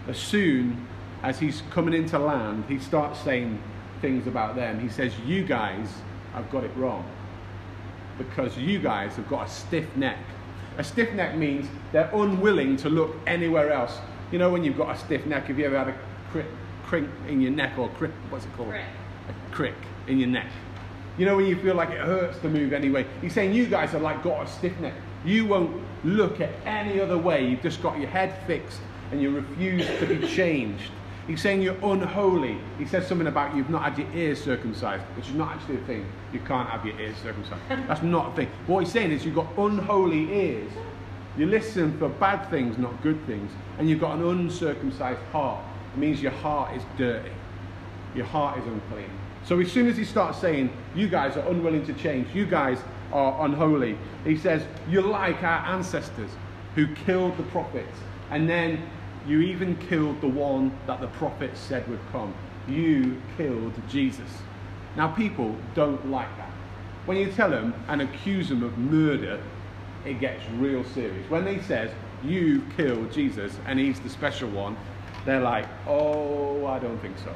as 0.09 0.19
soon 0.19 0.87
as 1.23 1.39
he's 1.39 1.63
coming 1.71 1.95
into 1.95 2.19
land, 2.19 2.65
he 2.69 2.79
starts 2.79 3.21
saying 3.21 3.63
things 4.01 4.27
about 4.27 4.57
them. 4.57 4.81
He 4.81 4.89
says, 4.89 5.19
You 5.21 5.45
guys 5.45 5.89
have 6.33 6.51
got 6.51 6.65
it 6.65 6.71
wrong 6.77 7.05
because 8.19 8.57
you 8.57 8.79
guys 8.79 9.17
have 9.17 9.29
got 9.29 9.47
a 9.47 9.51
stiff 9.51 9.85
neck. 9.97 10.19
A 10.79 10.85
stiff 10.85 11.13
neck 11.13 11.37
means 11.37 11.67
they're 11.93 12.11
unwilling 12.13 12.77
to 12.79 12.89
look 12.89 13.17
anywhere 13.27 13.73
else. 13.73 13.99
You 14.33 14.39
know, 14.39 14.51
when 14.51 14.65
you've 14.65 14.77
got 14.77 14.95
a 14.95 14.99
stiff 14.99 15.25
neck, 15.27 15.47
have 15.47 15.59
you 15.59 15.67
ever 15.67 15.79
had 15.79 15.89
a 15.89 15.99
crick, 16.31 16.47
crink 16.85 17.09
in 17.29 17.41
your 17.41 17.53
neck 17.53 17.79
or 17.79 17.89
crick, 17.91 18.11
what's 18.29 18.45
it 18.45 18.53
called? 18.57 18.71
Crick. 18.71 18.85
A 19.29 19.55
crick 19.55 19.75
in 20.09 20.19
your 20.19 20.29
neck. 20.29 20.49
You 21.17 21.27
know, 21.27 21.37
when 21.37 21.47
you 21.47 21.57
feel 21.57 21.75
like 21.75 21.91
it 21.91 22.01
hurts 22.01 22.39
to 22.41 22.49
move 22.49 22.73
anyway. 22.73 23.07
He's 23.21 23.33
saying 23.33 23.53
you 23.53 23.67
guys 23.67 23.91
have 23.91 24.03
like 24.03 24.23
got 24.23 24.47
a 24.47 24.51
stiff 24.51 24.79
neck. 24.81 24.95
You 25.25 25.47
won't 25.47 25.81
look 26.05 26.41
at 26.41 26.51
any 26.67 27.01
other 27.01 27.17
way. 27.17 27.47
You've 27.47 27.63
just 27.63 27.83
got 27.83 27.99
your 27.99 28.09
head 28.09 28.37
fixed 28.47 28.81
and 29.11 29.23
you 29.23 29.31
refuse 29.31 29.87
to 29.87 30.07
be 30.07 30.27
changed. 30.27 30.91
He's 31.27 31.41
saying 31.41 31.63
you're 31.63 31.79
unholy. 31.83 32.59
He 32.79 32.85
says 32.85 33.07
something 33.07 33.29
about 33.29 33.57
you've 33.57 33.71
not 33.71 33.83
had 33.83 33.99
your 33.99 34.13
ears 34.15 34.43
circumcised, 34.43 35.03
which 35.17 35.29
is 35.29 35.35
not 35.35 35.53
actually 35.57 35.77
a 35.77 35.85
thing. 35.85 36.05
You 36.33 36.41
can't 36.41 36.69
have 36.69 36.85
your 36.85 36.99
ears 37.01 37.17
circumcised. 37.23 37.63
That's 37.89 38.03
not 38.03 38.33
a 38.33 38.37
thing. 38.37 38.49
What 38.67 38.81
he's 38.81 38.93
saying 38.93 39.11
is 39.13 39.25
you've 39.25 39.35
got 39.35 39.47
unholy 39.57 40.31
ears. 40.35 40.71
You 41.39 41.47
listen 41.47 41.97
for 41.99 42.11
bad 42.11 42.51
things, 42.51 42.77
not 42.77 43.03
good 43.03 43.25
things. 43.27 43.51
And 43.79 43.89
you've 43.89 44.01
got 44.01 44.19
an 44.19 44.27
uncircumcised 44.27 45.21
heart. 45.33 45.65
It 45.95 45.99
means 45.99 46.21
your 46.21 46.33
heart 46.33 46.77
is 46.77 46.83
dirty. 46.99 47.33
Your 48.15 48.27
heart 48.27 48.59
is 48.59 48.67
unclean. 48.67 49.11
So 49.45 49.61
as 49.61 49.71
soon 49.71 49.89
as 49.89 49.97
he 49.97 50.05
starts 50.05 50.39
saying, 50.39 50.71
you 50.95 51.07
guys 51.09 51.37
are 51.37 51.47
unwilling 51.49 51.85
to 51.87 51.93
change, 51.95 52.35
you 52.35 52.47
guys 52.47 52.79
are 53.13 53.45
unholy, 53.45 53.99
he 54.25 54.37
says, 54.37 54.65
you're 54.89 55.03
like 55.03 55.43
our 55.43 55.67
ancestors 55.67 56.31
who 56.75 56.87
killed 56.95 57.37
the 57.37 57.43
prophets. 57.45 57.97
And 58.31 58.49
then 58.49 58.91
you 59.27 59.41
even 59.41 59.77
killed 59.77 60.21
the 60.21 60.29
one 60.29 60.73
that 60.87 61.01
the 61.01 61.09
prophets 61.09 61.61
said 61.61 61.87
would 61.89 62.01
come. 62.11 62.35
You 62.67 63.21
killed 63.37 63.75
Jesus. 63.89 64.31
Now, 64.97 65.09
people 65.09 65.55
don't 65.75 66.11
like 66.11 66.35
that. 66.39 66.51
When 67.05 67.19
you 67.19 67.31
tell 67.31 67.51
them 67.51 67.75
and 67.89 68.01
accuse 68.01 68.49
them 68.49 68.63
of 68.63 68.79
murder, 68.79 69.41
it 70.07 70.21
gets 70.21 70.43
real 70.53 70.85
serious. 70.85 71.29
When 71.31 71.45
they 71.45 71.61
says, 71.61 71.91
you 72.23 72.63
killed 72.77 73.13
Jesus 73.13 73.59
and 73.67 73.79
he's 73.79 74.01
the 74.01 74.09
special 74.09 74.49
one, 74.49 74.77
they're 75.27 75.41
like, 75.41 75.67
oh, 75.87 76.67
I 76.67 76.79
don't 76.79 76.99
think 76.99 77.19
so. 77.19 77.33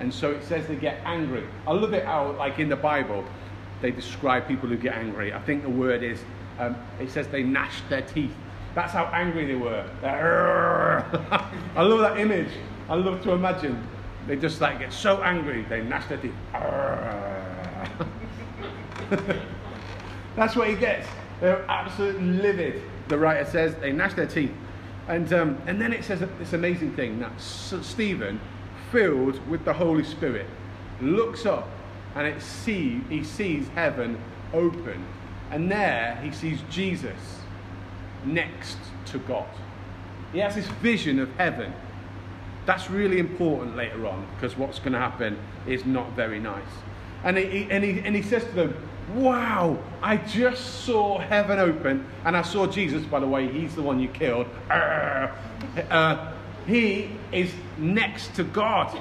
And 0.00 0.12
so 0.12 0.30
it 0.32 0.42
says 0.44 0.66
they 0.66 0.76
get 0.76 1.00
angry. 1.04 1.46
I 1.66 1.72
love 1.72 1.92
it 1.94 2.04
how, 2.04 2.32
like 2.32 2.58
in 2.58 2.68
the 2.68 2.76
Bible, 2.76 3.24
they 3.80 3.90
describe 3.90 4.48
people 4.48 4.68
who 4.68 4.76
get 4.76 4.94
angry. 4.94 5.32
I 5.32 5.40
think 5.40 5.62
the 5.62 5.70
word 5.70 6.02
is, 6.02 6.20
um, 6.58 6.76
it 7.00 7.10
says 7.10 7.28
they 7.28 7.42
gnashed 7.42 7.88
their 7.88 8.02
teeth. 8.02 8.34
That's 8.74 8.92
how 8.92 9.04
angry 9.06 9.46
they 9.46 9.54
were. 9.54 9.88
I 10.02 11.82
love 11.82 12.00
that 12.00 12.18
image. 12.18 12.50
I 12.88 12.96
love 12.96 13.22
to 13.22 13.32
imagine. 13.32 13.86
They 14.26 14.36
just 14.36 14.60
like 14.60 14.78
get 14.78 14.92
so 14.92 15.22
angry, 15.22 15.64
they 15.68 15.82
gnash 15.82 16.06
their 16.06 16.18
teeth. 16.18 16.34
That's 20.36 20.56
what 20.56 20.68
he 20.68 20.74
gets. 20.74 21.06
They're 21.40 21.64
absolutely 21.68 22.24
livid. 22.24 22.82
The 23.08 23.18
writer 23.18 23.48
says 23.48 23.74
they 23.76 23.92
gnash 23.92 24.14
their 24.14 24.26
teeth. 24.26 24.52
And, 25.08 25.30
um, 25.32 25.58
and 25.66 25.80
then 25.80 25.92
it 25.92 26.04
says 26.04 26.20
this 26.38 26.54
amazing 26.54 26.94
thing 26.96 27.20
that 27.20 27.38
Stephen, 27.38 28.40
filled 28.94 29.44
with 29.48 29.64
the 29.64 29.72
Holy 29.72 30.04
Spirit, 30.04 30.46
looks 31.00 31.44
up 31.44 31.68
and 32.14 32.28
it 32.28 32.40
see, 32.40 33.00
he 33.08 33.24
sees 33.24 33.66
heaven 33.74 34.16
open. 34.52 35.04
And 35.50 35.68
there 35.70 36.16
he 36.22 36.30
sees 36.30 36.60
Jesus 36.70 37.40
next 38.24 38.78
to 39.06 39.18
God. 39.18 39.48
He 40.32 40.38
has 40.38 40.54
this 40.54 40.68
vision 40.80 41.18
of 41.18 41.28
heaven. 41.36 41.74
That's 42.66 42.88
really 42.88 43.18
important 43.18 43.76
later 43.76 44.06
on 44.06 44.26
because 44.34 44.56
what's 44.56 44.78
going 44.78 44.92
to 44.92 44.98
happen 44.98 45.38
is 45.66 45.84
not 45.84 46.12
very 46.12 46.38
nice. 46.38 46.62
And 47.24 47.36
he, 47.36 47.66
and, 47.70 47.82
he, 47.82 48.00
and 48.00 48.14
he 48.14 48.22
says 48.22 48.44
to 48.44 48.52
them, 48.52 48.76
Wow, 49.16 49.78
I 50.02 50.18
just 50.18 50.84
saw 50.84 51.18
heaven 51.18 51.58
open 51.58 52.06
and 52.24 52.36
I 52.36 52.42
saw 52.42 52.66
Jesus, 52.66 53.04
by 53.04 53.18
the 53.20 53.26
way, 53.26 53.48
he's 53.48 53.74
the 53.74 53.82
one 53.82 53.98
you 53.98 54.08
killed. 54.08 54.46
Uh, 55.90 56.33
he 56.66 57.10
is 57.32 57.52
next 57.78 58.34
to 58.36 58.44
God. 58.44 58.96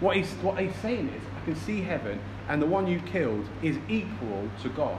What 0.00 0.16
he's, 0.16 0.30
what 0.34 0.58
he's 0.58 0.74
saying 0.76 1.08
is, 1.08 1.22
I 1.36 1.44
can 1.44 1.56
see 1.56 1.82
heaven 1.82 2.20
and 2.48 2.60
the 2.60 2.66
one 2.66 2.86
you 2.86 3.00
killed 3.00 3.46
is 3.62 3.76
equal 3.88 4.48
to 4.62 4.68
God. 4.70 4.98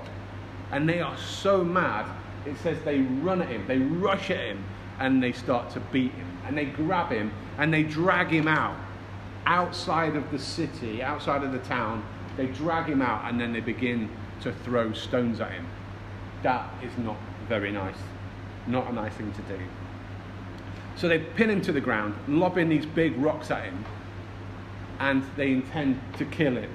And 0.71 0.87
they 0.87 1.01
are 1.01 1.17
so 1.17 1.63
mad 1.63 2.05
it 2.45 2.57
says 2.57 2.81
they 2.83 3.01
run 3.01 3.41
at 3.41 3.49
him, 3.49 3.65
they 3.67 3.77
rush 3.77 4.31
at 4.31 4.39
him, 4.39 4.63
and 4.99 5.21
they 5.21 5.31
start 5.31 5.69
to 5.71 5.79
beat 5.79 6.11
him. 6.11 6.27
And 6.45 6.57
they 6.57 6.65
grab 6.65 7.11
him 7.11 7.31
and 7.57 7.73
they 7.73 7.83
drag 7.83 8.29
him 8.29 8.47
out 8.47 8.75
outside 9.45 10.15
of 10.15 10.29
the 10.31 10.39
city, 10.39 11.03
outside 11.03 11.43
of 11.43 11.51
the 11.51 11.59
town. 11.59 12.03
They 12.37 12.47
drag 12.47 12.87
him 12.87 13.01
out 13.01 13.29
and 13.29 13.39
then 13.39 13.53
they 13.53 13.59
begin 13.59 14.09
to 14.41 14.51
throw 14.51 14.93
stones 14.93 15.39
at 15.39 15.51
him. 15.51 15.67
That 16.43 16.67
is 16.83 16.97
not 16.97 17.17
very 17.47 17.71
nice. 17.71 17.95
Not 18.67 18.89
a 18.89 18.93
nice 18.93 19.13
thing 19.13 19.31
to 19.33 19.41
do. 19.43 19.59
So 20.95 21.07
they 21.07 21.19
pin 21.19 21.49
him 21.49 21.61
to 21.61 21.71
the 21.71 21.81
ground, 21.81 22.15
lobbing 22.27 22.69
these 22.69 22.85
big 22.85 23.17
rocks 23.17 23.49
at 23.49 23.63
him, 23.63 23.85
and 24.99 25.23
they 25.35 25.51
intend 25.51 25.99
to 26.17 26.25
kill 26.25 26.55
him. 26.55 26.71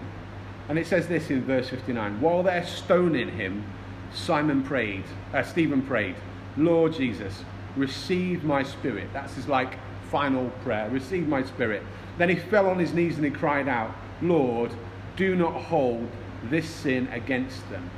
And 0.69 0.79
it 0.79 0.87
says 0.87 1.07
this 1.07 1.31
in 1.31 1.45
verse 1.45 1.69
59 1.69 2.21
While 2.21 2.43
they're 2.43 2.67
stoning 2.67 3.29
him, 3.31 3.65
Simon 4.13 4.63
prayed, 4.63 5.05
uh, 5.33 5.43
Stephen 5.43 5.83
prayed, 5.83 6.17
Lord 6.57 6.95
Jesus, 6.95 7.45
receive 7.77 8.45
my 8.45 8.63
spirit. 8.63 9.09
That's 9.13 9.35
his 9.35 9.47
like 9.47 9.79
final 10.11 10.51
prayer. 10.63 10.89
Receive 10.91 11.29
my 11.29 11.43
spirit. 11.43 11.83
Then 12.19 12.29
he 12.29 12.37
fell 12.37 12.69
on 12.69 12.79
his 12.79 12.93
knees 12.93 13.17
and 13.17 13.25
he 13.25 13.31
cried 13.31 13.69
out, 13.69 13.95
Lord, 14.23 14.73
do 15.17 15.37
not 15.37 15.53
hold 15.53 16.09
this 16.45 16.69
sin 16.69 17.09
against 17.09 17.69
them. 17.71 17.91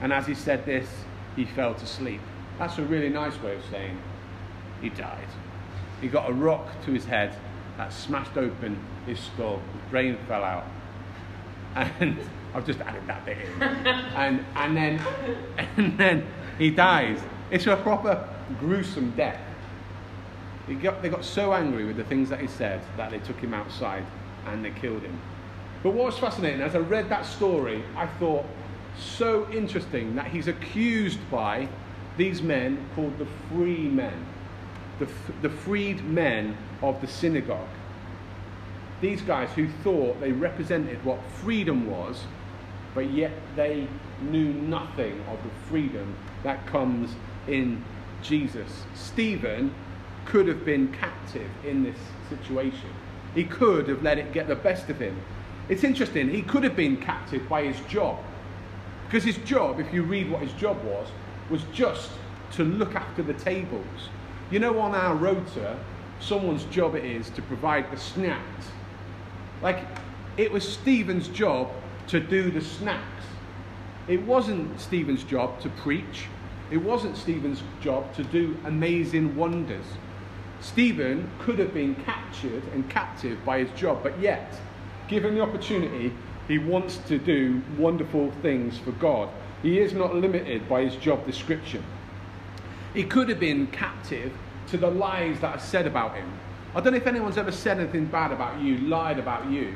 And 0.00 0.12
as 0.12 0.26
he 0.26 0.34
said 0.34 0.64
this, 0.64 0.88
he 1.34 1.44
fell 1.44 1.74
to 1.74 1.86
sleep. 1.86 2.20
That's 2.58 2.78
a 2.78 2.82
really 2.82 3.08
nice 3.08 3.40
way 3.42 3.54
of 3.56 3.62
saying 3.70 3.98
he 4.80 4.88
died. 4.90 5.28
He 6.00 6.08
got 6.08 6.28
a 6.28 6.32
rock 6.32 6.68
to 6.84 6.92
his 6.92 7.04
head 7.04 7.36
that 7.76 7.92
smashed 7.92 8.36
open 8.36 8.78
his 9.06 9.18
skull, 9.20 9.60
his 9.72 9.90
brain 9.90 10.18
fell 10.26 10.44
out. 10.44 10.66
And 11.74 12.18
I've 12.54 12.66
just 12.66 12.80
added 12.80 13.06
that 13.06 13.24
bit 13.24 13.38
in. 13.38 13.62
and, 13.62 14.44
and, 14.54 14.76
then, 14.76 15.00
and 15.76 15.98
then 15.98 16.26
he 16.58 16.70
dies. 16.70 17.20
It's 17.50 17.66
a 17.66 17.76
proper 17.76 18.28
gruesome 18.58 19.12
death. 19.12 19.40
He 20.66 20.74
got, 20.74 21.02
they 21.02 21.08
got 21.08 21.24
so 21.24 21.52
angry 21.52 21.84
with 21.84 21.96
the 21.96 22.04
things 22.04 22.28
that 22.30 22.40
he 22.40 22.46
said 22.46 22.80
that 22.96 23.10
they 23.10 23.18
took 23.18 23.38
him 23.38 23.54
outside 23.54 24.04
and 24.46 24.64
they 24.64 24.70
killed 24.70 25.02
him. 25.02 25.18
But 25.82 25.90
what 25.90 26.06
was 26.06 26.18
fascinating, 26.18 26.62
as 26.62 26.74
I 26.74 26.78
read 26.78 27.08
that 27.10 27.26
story, 27.26 27.84
I 27.96 28.06
thought, 28.06 28.44
so 28.98 29.48
interesting 29.52 30.16
that 30.16 30.26
he's 30.28 30.48
accused 30.48 31.18
by 31.30 31.68
these 32.16 32.42
men 32.42 32.88
called 32.94 33.18
the 33.18 33.26
free 33.48 33.88
men, 33.88 34.26
the, 34.98 35.08
the 35.42 35.50
freed 35.50 36.04
men 36.04 36.56
of 36.82 37.00
the 37.00 37.06
synagogue. 37.06 37.68
These 39.00 39.22
guys 39.22 39.50
who 39.54 39.68
thought 39.82 40.20
they 40.20 40.32
represented 40.32 41.04
what 41.04 41.18
freedom 41.42 41.90
was, 41.90 42.24
but 42.94 43.10
yet 43.10 43.32
they 43.54 43.86
knew 44.22 44.52
nothing 44.52 45.20
of 45.28 45.42
the 45.42 45.50
freedom 45.68 46.16
that 46.42 46.66
comes 46.66 47.14
in 47.46 47.84
Jesus. 48.22 48.84
Stephen 48.94 49.74
could 50.24 50.48
have 50.48 50.64
been 50.64 50.92
captive 50.92 51.48
in 51.64 51.84
this 51.84 51.98
situation. 52.28 52.90
He 53.34 53.44
could 53.44 53.88
have 53.88 54.02
let 54.02 54.18
it 54.18 54.32
get 54.32 54.48
the 54.48 54.56
best 54.56 54.88
of 54.88 54.98
him. 54.98 55.20
It's 55.68 55.84
interesting, 55.84 56.30
he 56.30 56.42
could 56.42 56.64
have 56.64 56.76
been 56.76 56.96
captive 56.96 57.46
by 57.48 57.64
his 57.64 57.78
job. 57.88 58.18
Because 59.06 59.24
his 59.24 59.36
job, 59.38 59.78
if 59.78 59.92
you 59.92 60.02
read 60.02 60.30
what 60.30 60.40
his 60.40 60.52
job 60.54 60.82
was, 60.84 61.08
was 61.50 61.62
just 61.72 62.10
to 62.52 62.64
look 62.64 62.94
after 62.94 63.22
the 63.22 63.34
tables. 63.34 64.08
You 64.48 64.60
know, 64.60 64.78
on 64.78 64.94
our 64.94 65.16
rota, 65.16 65.76
someone's 66.20 66.64
job 66.64 66.94
it 66.94 67.04
is 67.04 67.30
to 67.30 67.42
provide 67.42 67.90
the 67.90 67.96
snacks. 67.96 68.68
Like, 69.60 69.84
it 70.36 70.52
was 70.52 70.66
Stephen's 70.66 71.26
job 71.28 71.68
to 72.08 72.20
do 72.20 72.52
the 72.52 72.60
snacks. 72.60 73.24
It 74.06 74.22
wasn't 74.22 74.80
Stephen's 74.80 75.24
job 75.24 75.60
to 75.62 75.68
preach. 75.68 76.26
It 76.70 76.76
wasn't 76.76 77.16
Stephen's 77.16 77.62
job 77.80 78.14
to 78.14 78.22
do 78.22 78.56
amazing 78.64 79.34
wonders. 79.34 79.86
Stephen 80.60 81.28
could 81.40 81.58
have 81.58 81.74
been 81.74 81.96
captured 81.96 82.62
and 82.72 82.88
captive 82.88 83.44
by 83.44 83.64
his 83.64 83.70
job, 83.78 84.00
but 84.02 84.18
yet, 84.20 84.54
given 85.08 85.34
the 85.34 85.40
opportunity, 85.40 86.12
he 86.46 86.58
wants 86.58 86.98
to 86.98 87.18
do 87.18 87.60
wonderful 87.76 88.30
things 88.42 88.78
for 88.78 88.92
God. 88.92 89.28
He 89.62 89.80
is 89.80 89.92
not 89.92 90.14
limited 90.14 90.68
by 90.68 90.84
his 90.84 90.94
job 90.96 91.26
description. 91.26 91.82
He 92.96 93.04
could 93.04 93.28
have 93.28 93.38
been 93.38 93.66
captive 93.66 94.32
to 94.68 94.78
the 94.78 94.90
lies 94.90 95.38
that 95.40 95.56
are 95.56 95.60
said 95.60 95.86
about 95.86 96.14
him. 96.14 96.32
I 96.74 96.80
don't 96.80 96.94
know 96.94 96.96
if 96.96 97.06
anyone's 97.06 97.36
ever 97.36 97.52
said 97.52 97.78
anything 97.78 98.06
bad 98.06 98.32
about 98.32 98.58
you, 98.58 98.78
lied 98.78 99.18
about 99.18 99.50
you, 99.50 99.74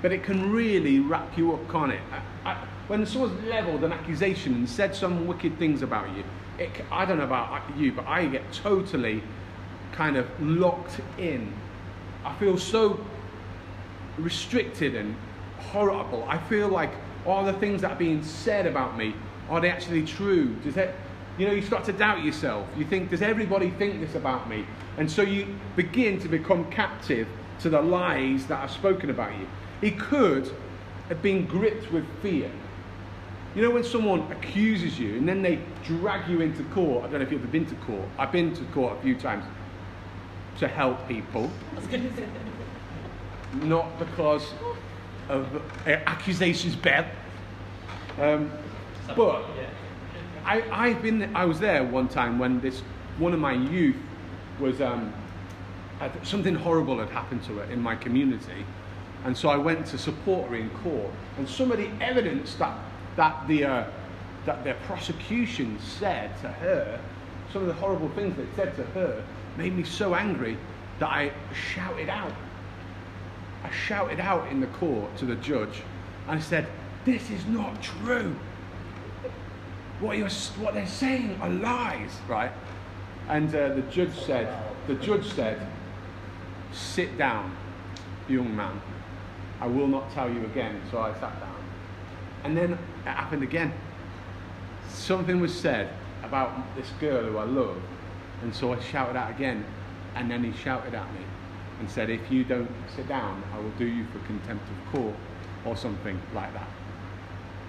but 0.00 0.12
it 0.12 0.22
can 0.22 0.50
really 0.50 0.98
wrap 0.98 1.36
you 1.36 1.52
up, 1.52 1.70
can't 1.70 1.92
it? 1.92 2.00
I, 2.10 2.52
I, 2.52 2.64
when 2.86 3.04
someone's 3.04 3.44
leveled 3.44 3.84
an 3.84 3.92
accusation 3.92 4.54
and 4.54 4.66
said 4.66 4.96
some 4.96 5.26
wicked 5.26 5.58
things 5.58 5.82
about 5.82 6.08
you, 6.16 6.24
it, 6.58 6.70
I 6.90 7.04
don't 7.04 7.18
know 7.18 7.24
about 7.24 7.62
you, 7.76 7.92
but 7.92 8.06
I 8.06 8.24
get 8.24 8.50
totally 8.50 9.22
kind 9.92 10.16
of 10.16 10.26
locked 10.40 11.02
in. 11.18 11.52
I 12.24 12.34
feel 12.36 12.56
so 12.56 12.98
restricted 14.16 14.94
and 14.94 15.14
horrible. 15.58 16.24
I 16.26 16.38
feel 16.38 16.68
like 16.68 16.92
all 17.26 17.44
the 17.44 17.52
things 17.52 17.82
that 17.82 17.90
are 17.90 17.98
being 17.98 18.22
said 18.22 18.66
about 18.66 18.96
me, 18.96 19.14
are 19.50 19.60
they 19.60 19.70
actually 19.70 20.06
true? 20.06 20.54
Does 20.64 20.74
that, 20.76 20.94
you 21.38 21.46
know, 21.46 21.52
you 21.52 21.62
start 21.62 21.84
to 21.84 21.92
doubt 21.92 22.22
yourself. 22.24 22.66
You 22.76 22.84
think, 22.84 23.10
does 23.10 23.22
everybody 23.22 23.70
think 23.70 24.00
this 24.00 24.14
about 24.14 24.48
me? 24.48 24.64
And 24.98 25.10
so 25.10 25.22
you 25.22 25.54
begin 25.74 26.20
to 26.20 26.28
become 26.28 26.70
captive 26.70 27.26
to 27.60 27.70
the 27.70 27.80
lies 27.80 28.46
that 28.46 28.60
are 28.60 28.68
spoken 28.68 29.10
about 29.10 29.36
you. 29.38 29.46
He 29.80 29.90
could 29.90 30.54
have 31.08 31.22
been 31.22 31.46
gripped 31.46 31.92
with 31.92 32.06
fear. 32.22 32.50
You 33.54 33.62
know, 33.62 33.70
when 33.70 33.84
someone 33.84 34.30
accuses 34.32 34.98
you 34.98 35.16
and 35.16 35.28
then 35.28 35.42
they 35.42 35.60
drag 35.84 36.28
you 36.28 36.40
into 36.40 36.62
court, 36.64 37.04
I 37.04 37.08
don't 37.08 37.20
know 37.20 37.26
if 37.26 37.32
you've 37.32 37.42
ever 37.42 37.50
been 37.50 37.66
to 37.66 37.74
court. 37.76 38.08
I've 38.18 38.32
been 38.32 38.54
to 38.54 38.64
court 38.66 38.98
a 38.98 39.02
few 39.02 39.16
times 39.16 39.44
to 40.58 40.68
help 40.68 41.06
people. 41.08 41.50
Not 43.62 43.98
because 43.98 44.52
of 45.28 45.54
uh, 45.86 45.90
accusations, 46.06 46.74
Beth. 46.76 47.06
Um, 48.18 48.50
but 49.16 49.44
I, 50.44 50.62
I've 50.70 51.02
been, 51.02 51.34
I 51.34 51.44
was 51.44 51.58
there 51.58 51.82
one 51.84 52.08
time 52.08 52.38
when 52.38 52.60
this 52.60 52.80
one 53.18 53.32
of 53.32 53.40
my 53.40 53.52
youth 53.52 53.96
was 54.60 54.80
um, 54.80 55.12
something 56.22 56.54
horrible 56.54 56.98
had 56.98 57.08
happened 57.10 57.44
to 57.44 57.58
her 57.58 57.72
in 57.72 57.80
my 57.80 57.96
community, 57.96 58.64
and 59.24 59.36
so 59.36 59.48
I 59.48 59.56
went 59.56 59.86
to 59.86 59.98
support 59.98 60.50
her 60.50 60.56
in 60.56 60.70
court. 60.70 61.10
And 61.38 61.48
some 61.48 61.72
of 61.72 61.78
the 61.78 61.88
evidence 62.00 62.54
that 62.56 62.76
that 63.16 63.46
the 63.48 63.64
uh, 63.64 63.84
that 64.44 64.64
their 64.64 64.74
prosecution 64.86 65.78
said 65.80 66.38
to 66.42 66.48
her, 66.48 67.00
some 67.52 67.62
of 67.62 67.68
the 67.68 67.74
horrible 67.74 68.10
things 68.10 68.36
they 68.36 68.46
said 68.56 68.76
to 68.76 68.82
her, 68.92 69.24
made 69.56 69.74
me 69.74 69.84
so 69.84 70.14
angry 70.14 70.58
that 70.98 71.08
I 71.08 71.32
shouted 71.54 72.08
out. 72.08 72.32
I 73.62 73.70
shouted 73.70 74.20
out 74.20 74.50
in 74.50 74.60
the 74.60 74.66
court 74.66 75.16
to 75.18 75.24
the 75.24 75.36
judge 75.36 75.82
and 76.28 76.42
said, 76.42 76.66
This 77.04 77.30
is 77.30 77.46
not 77.46 77.82
true. 77.82 78.34
What, 80.04 80.18
you're, 80.18 80.28
what 80.60 80.74
they're 80.74 80.86
saying 80.86 81.38
are 81.40 81.48
lies, 81.48 82.10
right? 82.28 82.52
And 83.30 83.48
uh, 83.54 83.70
the 83.70 83.80
judge 83.82 84.14
said, 84.14 84.62
the 84.86 84.96
judge 84.96 85.32
said, 85.32 85.66
sit 86.72 87.16
down, 87.16 87.56
young 88.28 88.54
man. 88.54 88.82
I 89.62 89.66
will 89.66 89.86
not 89.86 90.12
tell 90.12 90.30
you 90.30 90.44
again. 90.44 90.82
So 90.90 90.98
I 90.98 91.14
sat 91.14 91.40
down. 91.40 91.64
And 92.42 92.54
then 92.54 92.72
it 92.72 92.78
happened 93.08 93.42
again. 93.42 93.72
Something 94.90 95.40
was 95.40 95.58
said 95.58 95.88
about 96.22 96.76
this 96.76 96.90
girl 97.00 97.24
who 97.24 97.38
I 97.38 97.44
love. 97.44 97.80
And 98.42 98.54
so 98.54 98.74
I 98.74 98.80
shouted 98.80 99.16
out 99.16 99.30
again. 99.30 99.64
And 100.16 100.30
then 100.30 100.44
he 100.44 100.52
shouted 100.52 100.94
at 100.94 101.10
me 101.14 101.24
and 101.80 101.90
said, 101.90 102.10
If 102.10 102.30
you 102.30 102.44
don't 102.44 102.70
sit 102.94 103.08
down, 103.08 103.42
I 103.54 103.58
will 103.58 103.72
do 103.78 103.86
you 103.86 104.04
for 104.12 104.18
contempt 104.26 104.66
of 104.68 104.92
court 104.92 105.14
or 105.64 105.78
something 105.78 106.20
like 106.34 106.52
that. 106.52 106.68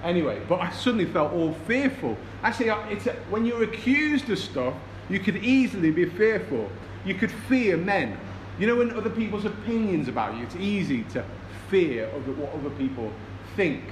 Anyway, 0.06 0.40
but 0.48 0.62
I 0.62 0.72
suddenly 0.72 1.06
felt 1.06 1.34
all 1.34 1.54
fearful. 1.68 2.16
Actually, 2.44 2.70
it's 2.94 3.08
a, 3.08 3.14
when 3.32 3.44
you're 3.44 3.64
accused 3.64 4.30
of 4.30 4.38
stuff, 4.38 4.76
you 5.10 5.20
could 5.20 5.38
easily 5.38 5.90
be 5.90 6.06
fearful. 6.06 6.70
You 7.04 7.16
could 7.16 7.32
fear 7.32 7.76
men. 7.76 8.18
You 8.60 8.68
know, 8.68 8.76
when 8.76 8.92
other 8.92 9.10
people's 9.10 9.46
opinions 9.46 10.08
about 10.08 10.38
you, 10.38 10.44
it's 10.44 10.56
easy 10.56 11.04
to 11.06 11.26
fear 11.70 12.08
what 12.08 12.54
other 12.54 12.70
people 12.70 13.12
think. 13.56 13.84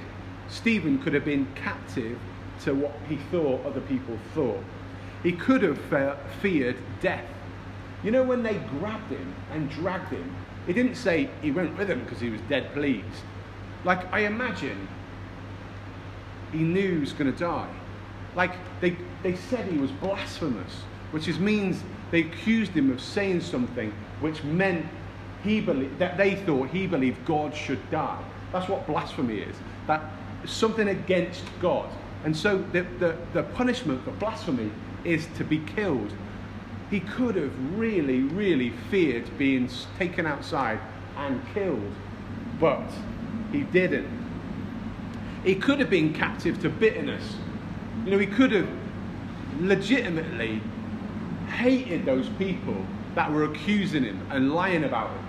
Stephen 0.48 0.98
could 1.00 1.14
have 1.14 1.24
been 1.24 1.46
captive 1.56 2.18
to 2.62 2.74
what 2.74 2.92
he 3.08 3.16
thought 3.16 3.66
other 3.66 3.80
people 3.80 4.16
thought. 4.34 4.62
He 5.24 5.32
could 5.32 5.62
have 5.62 5.78
feared 6.40 6.76
death. 7.00 7.28
You 8.04 8.12
know, 8.12 8.22
when 8.22 8.42
they 8.44 8.54
grabbed 8.78 9.10
him 9.10 9.34
and 9.50 9.68
dragged 9.68 10.10
him, 10.10 10.36
he 10.66 10.72
didn't 10.72 10.94
say 10.94 11.28
he 11.42 11.50
went 11.50 11.76
with 11.76 11.88
them 11.88 12.04
because 12.04 12.20
he 12.20 12.30
was 12.30 12.40
dead 12.42 12.72
pleased. 12.72 13.24
Like, 13.84 14.10
I 14.12 14.20
imagine 14.20 14.88
he 16.54 16.62
knew 16.62 16.94
he 16.94 16.98
was 16.98 17.12
going 17.12 17.32
to 17.32 17.38
die. 17.38 17.70
Like, 18.34 18.52
they, 18.80 18.96
they 19.22 19.36
said 19.36 19.70
he 19.70 19.78
was 19.78 19.90
blasphemous, 19.90 20.72
which 21.10 21.28
is, 21.28 21.38
means 21.38 21.82
they 22.10 22.20
accused 22.20 22.72
him 22.72 22.90
of 22.90 23.00
saying 23.00 23.40
something 23.40 23.92
which 24.20 24.42
meant 24.44 24.86
he 25.42 25.60
believed, 25.60 25.98
that 25.98 26.16
they 26.16 26.36
thought 26.36 26.68
he 26.70 26.86
believed 26.86 27.24
God 27.24 27.54
should 27.54 27.90
die. 27.90 28.22
That's 28.52 28.68
what 28.68 28.86
blasphemy 28.86 29.38
is. 29.38 29.56
That 29.86 30.02
something 30.46 30.88
against 30.88 31.44
God. 31.60 31.88
And 32.24 32.36
so 32.36 32.58
the, 32.72 32.82
the, 32.98 33.16
the 33.32 33.42
punishment 33.42 34.04
for 34.04 34.12
blasphemy 34.12 34.70
is 35.04 35.26
to 35.36 35.44
be 35.44 35.58
killed. 35.58 36.12
He 36.90 37.00
could 37.00 37.36
have 37.36 37.78
really, 37.78 38.20
really 38.20 38.70
feared 38.90 39.36
being 39.38 39.68
taken 39.98 40.26
outside 40.26 40.80
and 41.16 41.40
killed, 41.52 41.92
but 42.58 42.88
he 43.52 43.62
didn't. 43.62 44.23
He 45.44 45.54
could 45.54 45.78
have 45.78 45.90
been 45.90 46.12
captive 46.12 46.60
to 46.62 46.70
bitterness. 46.70 47.36
You 48.04 48.12
know, 48.12 48.18
he 48.18 48.26
could 48.26 48.52
have 48.52 48.68
legitimately 49.60 50.60
hated 51.48 52.04
those 52.04 52.28
people 52.30 52.84
that 53.14 53.30
were 53.30 53.44
accusing 53.44 54.04
him 54.04 54.26
and 54.30 54.52
lying 54.52 54.84
about 54.84 55.10
him. 55.10 55.24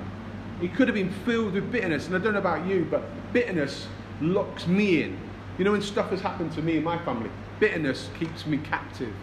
He 0.62 0.70
could 0.70 0.88
have 0.88 0.96
been 0.96 1.12
filled 1.26 1.54
with 1.54 1.70
bitterness. 1.72 2.08
And 2.08 2.16
I 2.16 2.20
don't 2.20 2.34
know 2.34 2.40
about 2.40 2.66
you, 2.66 2.88
but 2.90 3.04
bitterness 3.34 3.88
locks 4.22 4.68
me 4.68 5.04
in. 5.04 5.20
You 5.58 5.66
know, 5.66 5.74
when 5.74 5.82
stuff 5.82 6.10
has 6.10 6.22
happened 6.22 6.54
to 6.54 6.62
me 6.62 6.78
and 6.78 6.86
my 6.86 6.98
family, 7.04 7.30
bitterness 7.60 8.10
keeps 8.18 8.46
me 8.46 8.58
captive. 8.58 9.14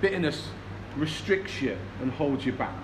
Bitterness 0.00 0.48
restricts 0.96 1.60
you 1.60 1.76
and 2.00 2.10
holds 2.12 2.46
you 2.46 2.52
back. 2.52 2.74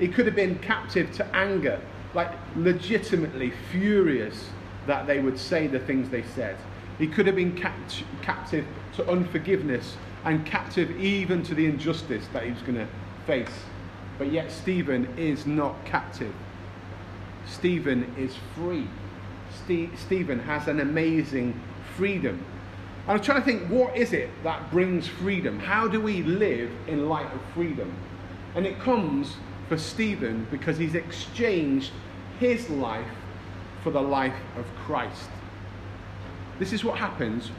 He 0.00 0.08
could 0.08 0.26
have 0.26 0.34
been 0.34 0.58
captive 0.58 1.12
to 1.12 1.36
anger, 1.36 1.80
like 2.14 2.30
legitimately 2.56 3.52
furious 3.70 4.48
that 4.86 5.06
they 5.06 5.20
would 5.20 5.38
say 5.38 5.66
the 5.66 5.78
things 5.78 6.08
they 6.08 6.22
said. 6.22 6.56
He 6.98 7.08
could 7.08 7.26
have 7.26 7.36
been 7.36 7.56
capt- 7.56 8.04
captive 8.22 8.66
to 8.96 9.08
unforgiveness 9.10 9.96
and 10.24 10.46
captive 10.46 10.90
even 10.98 11.42
to 11.42 11.54
the 11.54 11.66
injustice 11.66 12.26
that 12.32 12.44
he 12.44 12.50
was 12.52 12.62
going 12.62 12.76
to 12.76 12.88
face. 13.26 13.64
But 14.18 14.30
yet, 14.30 14.50
Stephen 14.50 15.08
is 15.16 15.46
not 15.46 15.84
captive. 15.84 16.32
Stephen 17.46 18.14
is 18.16 18.36
free. 18.54 18.88
Ste- 19.50 19.96
Stephen 19.98 20.38
has 20.40 20.68
an 20.68 20.80
amazing 20.80 21.60
freedom. 21.96 22.44
And 23.02 23.10
I 23.10 23.12
was 23.14 23.22
trying 23.26 23.40
to 23.40 23.44
think, 23.44 23.68
what 23.68 23.96
is 23.96 24.12
it 24.12 24.30
that 24.44 24.70
brings 24.70 25.06
freedom? 25.06 25.58
How 25.58 25.88
do 25.88 26.00
we 26.00 26.22
live 26.22 26.70
in 26.86 27.08
light 27.08 27.30
of 27.32 27.40
freedom? 27.54 27.92
And 28.54 28.66
it 28.66 28.78
comes 28.78 29.36
for 29.68 29.76
Stephen 29.76 30.46
because 30.50 30.78
he's 30.78 30.94
exchanged 30.94 31.90
his 32.38 32.70
life 32.70 33.10
for 33.82 33.90
the 33.90 34.00
life 34.00 34.36
of 34.56 34.64
Christ. 34.76 35.28
This 36.58 36.72
is 36.72 36.84
what 36.84 36.98
happens 36.98 37.50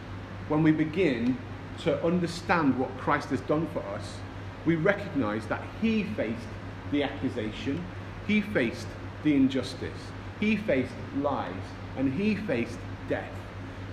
when 0.48 0.64
we 0.64 0.72
begin 0.72 1.38
to 1.84 2.02
understand 2.04 2.80
what 2.80 2.96
Christ 2.98 3.30
has 3.30 3.42
done 3.42 3.68
for 3.74 3.80
us. 3.80 4.18
We 4.66 4.76
recognize 4.76 5.46
that 5.48 5.62
he 5.82 6.04
faced 6.04 6.48
the 6.92 7.04
accusation, 7.04 7.84
he 8.26 8.42
faced 8.42 8.88
the 9.24 9.36
injustice, 9.36 10.00
he 10.40 10.56
faced 10.56 10.94
lies, 11.18 11.54
and 11.98 12.14
he 12.14 12.36
faced 12.36 12.78
death. 13.10 13.32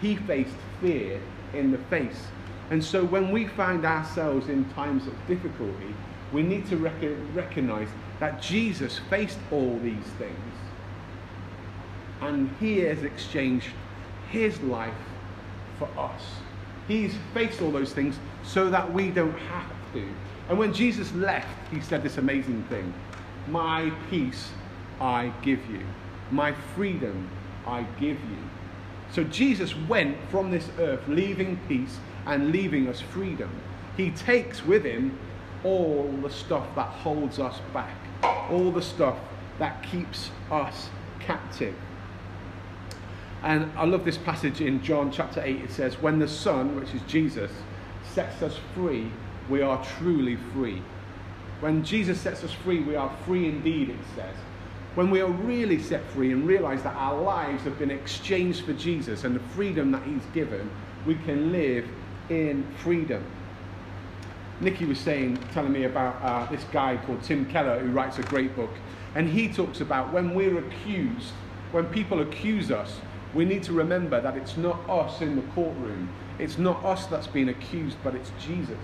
He 0.01 0.17
faced 0.17 0.55
fear 0.81 1.21
in 1.53 1.73
the 1.73 1.79
face. 1.79 2.27
And 2.71 2.83
so 2.83 3.05
when 3.05 3.31
we 3.31 3.47
find 3.47 3.85
ourselves 3.85 4.49
in 4.49 4.71
times 4.71 5.07
of 5.07 5.15
difficulty, 5.27 5.95
we 6.33 6.43
need 6.43 6.67
to 6.69 6.77
rec- 6.77 7.17
recognize 7.35 7.89
that 8.21 8.41
Jesus 8.41 9.01
faced 9.11 9.39
all 9.51 9.79
these 9.81 10.07
things 10.19 10.53
and 12.23 12.49
he 12.61 12.79
has 12.79 13.03
exchanged 13.03 13.71
his 14.33 14.59
life 14.62 14.95
for 15.79 15.89
us. 15.99 16.23
He's 16.89 17.15
faced 17.35 17.62
all 17.62 17.71
those 17.71 17.93
things 17.93 18.19
so 18.43 18.71
that 18.71 18.93
we 18.93 19.11
don't 19.11 19.39
have 19.39 19.71
to. 19.93 20.09
And 20.49 20.59
when 20.59 20.73
Jesus 20.73 21.12
left, 21.15 21.47
he 21.71 21.81
said 21.81 22.03
this 22.03 22.19
amazing 22.19 22.65
thing 22.65 22.93
My 23.47 23.93
peace 24.11 24.51
I 25.01 25.33
give 25.43 25.65
you, 25.71 25.83
my 26.31 26.53
freedom 26.75 27.29
I 27.67 27.83
give 28.01 28.19
you. 28.19 28.39
So 29.12 29.23
Jesus 29.25 29.77
went 29.77 30.17
from 30.31 30.51
this 30.51 30.69
earth, 30.79 31.07
leaving 31.07 31.61
peace 31.69 31.99
and 32.27 32.51
leaving 32.51 32.89
us 32.89 33.01
freedom. 33.01 33.51
He 33.97 34.11
takes 34.11 34.65
with 34.65 34.85
him 34.85 35.19
all 35.65 36.11
the 36.23 36.31
stuff 36.31 36.67
that 36.75 36.89
holds 36.89 37.39
us 37.39 37.61
back, 37.75 37.95
all 38.51 38.71
the 38.71 38.83
stuff 38.83 39.19
that 39.59 39.83
keeps 39.83 40.31
us 40.51 40.89
captive. 41.21 41.75
And 43.43 43.73
I 43.77 43.85
love 43.85 44.05
this 44.05 44.19
passage 44.19 44.61
in 44.61 44.83
John 44.83 45.11
chapter 45.11 45.43
8. 45.45 45.63
It 45.63 45.71
says, 45.71 46.01
When 46.01 46.19
the 46.19 46.29
Son, 46.29 46.79
which 46.79 46.95
is 46.95 47.03
Jesus, 47.09 47.51
sets 48.05 48.41
us 48.43 48.59
free, 48.75 49.11
we 49.49 49.63
are 49.63 49.85
truly 49.99 50.37
free. 50.53 50.81
When 51.61 51.85
Jesus 51.85 52.21
sets 52.21 52.45
us 52.45 52.53
free, 52.53 52.81
we 52.81 52.95
are 52.95 53.15
free 53.27 53.49
indeed, 53.49 53.91
it 53.91 53.97
says. 54.15 54.35
When 54.95 55.11
we 55.11 55.21
are 55.21 55.31
really 55.31 55.81
set 55.81 56.05
free 56.11 56.33
and 56.33 56.47
realize 56.47 56.83
that 56.83 56.95
our 56.95 57.21
lives 57.21 57.65
have 57.65 57.79
been 57.79 57.91
exchanged 57.91 58.65
for 58.65 58.75
Jesus 58.75 59.25
and 59.25 59.35
the 59.35 59.41
freedom 59.55 59.91
that 59.93 60.03
He's 60.05 60.25
given, 60.35 60.71
we 61.07 61.17
can 61.17 61.51
live 61.51 61.85
in 62.29 62.65
freedom. 62.79 63.25
Nikki 64.61 64.85
was 64.85 64.99
saying, 64.99 65.39
telling 65.53 65.73
me 65.73 65.85
about 65.85 66.23
uh, 66.23 66.49
this 66.51 66.63
guy 66.71 66.97
called 67.07 67.23
Tim 67.23 67.47
Keller 67.47 67.81
who 67.81 67.91
writes 67.91 68.19
a 68.19 68.23
great 68.23 68.55
book. 68.55 68.71
And 69.15 69.29
he 69.29 69.53
talks 69.53 69.81
about 69.81 70.13
when 70.13 70.35
we're 70.35 70.59
accused, 70.59 71.31
when 71.73 71.87
people 71.87 72.21
accuse 72.21 72.71
us, 72.71 73.01
we 73.35 73.45
need 73.45 73.62
to 73.65 73.73
remember 73.73 74.21
that 74.21 74.37
it's 74.37 74.57
not 74.57 74.89
us 74.89 75.21
in 75.21 75.37
the 75.37 75.43
courtroom. 75.55 76.11
It's 76.39 76.59
not 76.59 76.85
us 76.85 77.07
that's 77.07 77.27
been 77.27 77.49
accused, 77.49 77.97
but 78.05 78.15
it's 78.15 78.31
Jesus. 78.41 78.79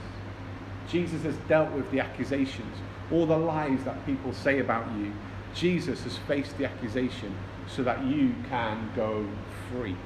Jesus 0.89 1.23
has 1.25 1.37
dealt 1.49 1.71
with 1.73 1.91
the 1.91 2.01
accusations, 2.01 2.77
all 3.13 3.27
the 3.27 3.37
lies 3.37 3.85
that 3.85 4.07
people 4.07 4.33
say 4.33 4.59
about 4.61 4.87
you. 4.97 5.13
Jesus 5.55 6.05
has 6.05 6.17
faced 6.17 6.57
the 6.57 6.65
accusation 6.65 7.35
so 7.67 7.83
that 7.83 8.03
you 8.05 8.35
can 8.49 8.91
go 8.97 9.27
free. 9.71 9.97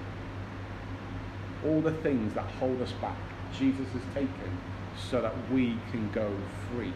All 1.64 1.80
the 1.80 1.92
things 1.92 2.34
that 2.34 2.44
hold 2.58 2.82
us 2.82 2.92
back, 2.92 3.16
Jesus 3.56 3.86
has 3.92 4.02
taken 4.14 4.58
so 4.98 5.22
that 5.22 5.34
we 5.50 5.78
can 5.92 6.10
go 6.10 6.30
free. 6.70 6.92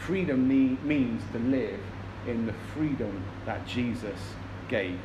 Freedom 0.00 0.46
me- 0.46 0.78
means 0.82 1.22
to 1.32 1.38
live 1.38 1.80
in 2.26 2.46
the 2.46 2.52
freedom 2.74 3.22
that 3.46 3.66
Jesus 3.66 4.34
gave. 4.68 4.98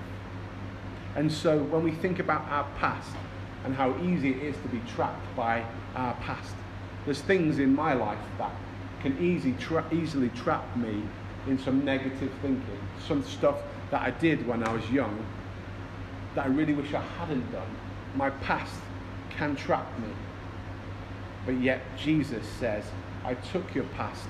And 1.20 1.30
so 1.30 1.58
when 1.64 1.84
we 1.84 1.92
think 1.92 2.20
about 2.20 2.48
our 2.50 2.64
past 2.78 3.14
and 3.66 3.76
how 3.76 3.94
easy 4.02 4.32
it 4.32 4.42
is 4.42 4.56
to 4.62 4.70
be 4.70 4.80
trapped 4.96 5.36
by 5.36 5.66
our 5.94 6.14
past, 6.14 6.56
there's 7.04 7.20
things 7.20 7.60
in 7.60 7.76
my 7.76 7.92
life 7.94 8.18
that 8.38 8.54
can 9.02 9.20
easy 9.22 9.52
tra- 9.60 9.86
easily 9.92 10.30
trap 10.30 10.64
me 10.78 11.04
in 11.46 11.60
some 11.60 11.84
negative 11.84 12.32
thinking, 12.42 12.80
some 13.06 13.22
stuff 13.26 13.58
that 13.92 14.02
I 14.02 14.12
did 14.12 14.48
when 14.48 14.64
I 14.64 14.72
was 14.72 14.90
young 14.92 15.26
that 16.36 16.46
I 16.46 16.48
really 16.48 16.74
wish 16.74 16.94
I 16.94 17.02
hadn't 17.02 17.52
done. 17.52 17.76
My 18.16 18.30
past 18.30 18.80
can 19.30 19.58
trap 19.58 20.00
me. 20.00 20.14
But 21.46 21.60
yet 21.60 21.82
Jesus 21.98 22.48
says, 22.48 22.86
I 23.26 23.34
took 23.34 23.76
your 23.76 23.84
past, 23.98 24.30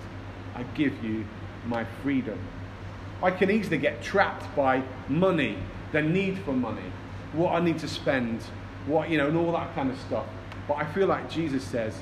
I 0.55 0.63
give 0.73 1.03
you 1.03 1.23
my 1.67 1.83
freedom. 2.01 2.39
I 3.21 3.29
can 3.29 3.51
easily 3.51 3.77
get 3.77 4.01
trapped 4.01 4.55
by 4.55 4.81
money 5.07 5.59
the 5.91 6.01
need 6.01 6.39
for 6.39 6.53
money, 6.53 6.91
what 7.33 7.53
I 7.53 7.59
need 7.63 7.79
to 7.79 7.87
spend, 7.87 8.41
what, 8.85 9.09
you 9.09 9.17
know, 9.17 9.27
and 9.27 9.37
all 9.37 9.51
that 9.53 9.73
kind 9.75 9.91
of 9.91 9.99
stuff. 9.99 10.25
But 10.67 10.75
I 10.75 10.85
feel 10.93 11.07
like 11.07 11.29
Jesus 11.29 11.63
says, 11.63 11.95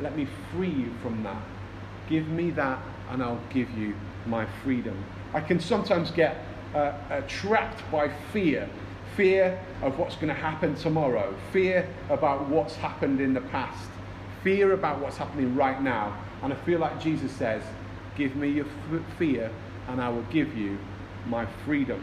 let 0.00 0.16
me 0.16 0.26
free 0.52 0.70
you 0.70 0.92
from 1.02 1.22
that. 1.22 1.42
Give 2.08 2.28
me 2.28 2.50
that, 2.52 2.78
and 3.10 3.22
I'll 3.22 3.40
give 3.50 3.70
you 3.78 3.94
my 4.26 4.46
freedom. 4.62 5.02
I 5.32 5.40
can 5.40 5.60
sometimes 5.60 6.10
get 6.10 6.44
uh, 6.74 6.78
uh, 6.78 7.22
trapped 7.28 7.88
by 7.90 8.10
fear 8.32 8.68
fear 9.16 9.58
of 9.82 9.98
what's 9.98 10.16
going 10.16 10.28
to 10.28 10.34
happen 10.34 10.74
tomorrow, 10.74 11.34
fear 11.52 11.88
about 12.10 12.48
what's 12.48 12.74
happened 12.76 13.20
in 13.20 13.34
the 13.34 13.40
past, 13.40 13.88
fear 14.42 14.72
about 14.72 14.98
what's 15.00 15.16
happening 15.16 15.54
right 15.54 15.80
now. 15.82 16.16
And 16.42 16.52
I 16.52 16.56
feel 16.56 16.80
like 16.80 17.00
Jesus 17.00 17.32
says, 17.32 17.62
Give 18.16 18.36
me 18.36 18.48
your 18.48 18.66
f- 18.66 19.02
fear, 19.18 19.50
and 19.88 20.00
I 20.00 20.08
will 20.08 20.24
give 20.30 20.56
you 20.56 20.78
my 21.26 21.46
freedom. 21.64 22.02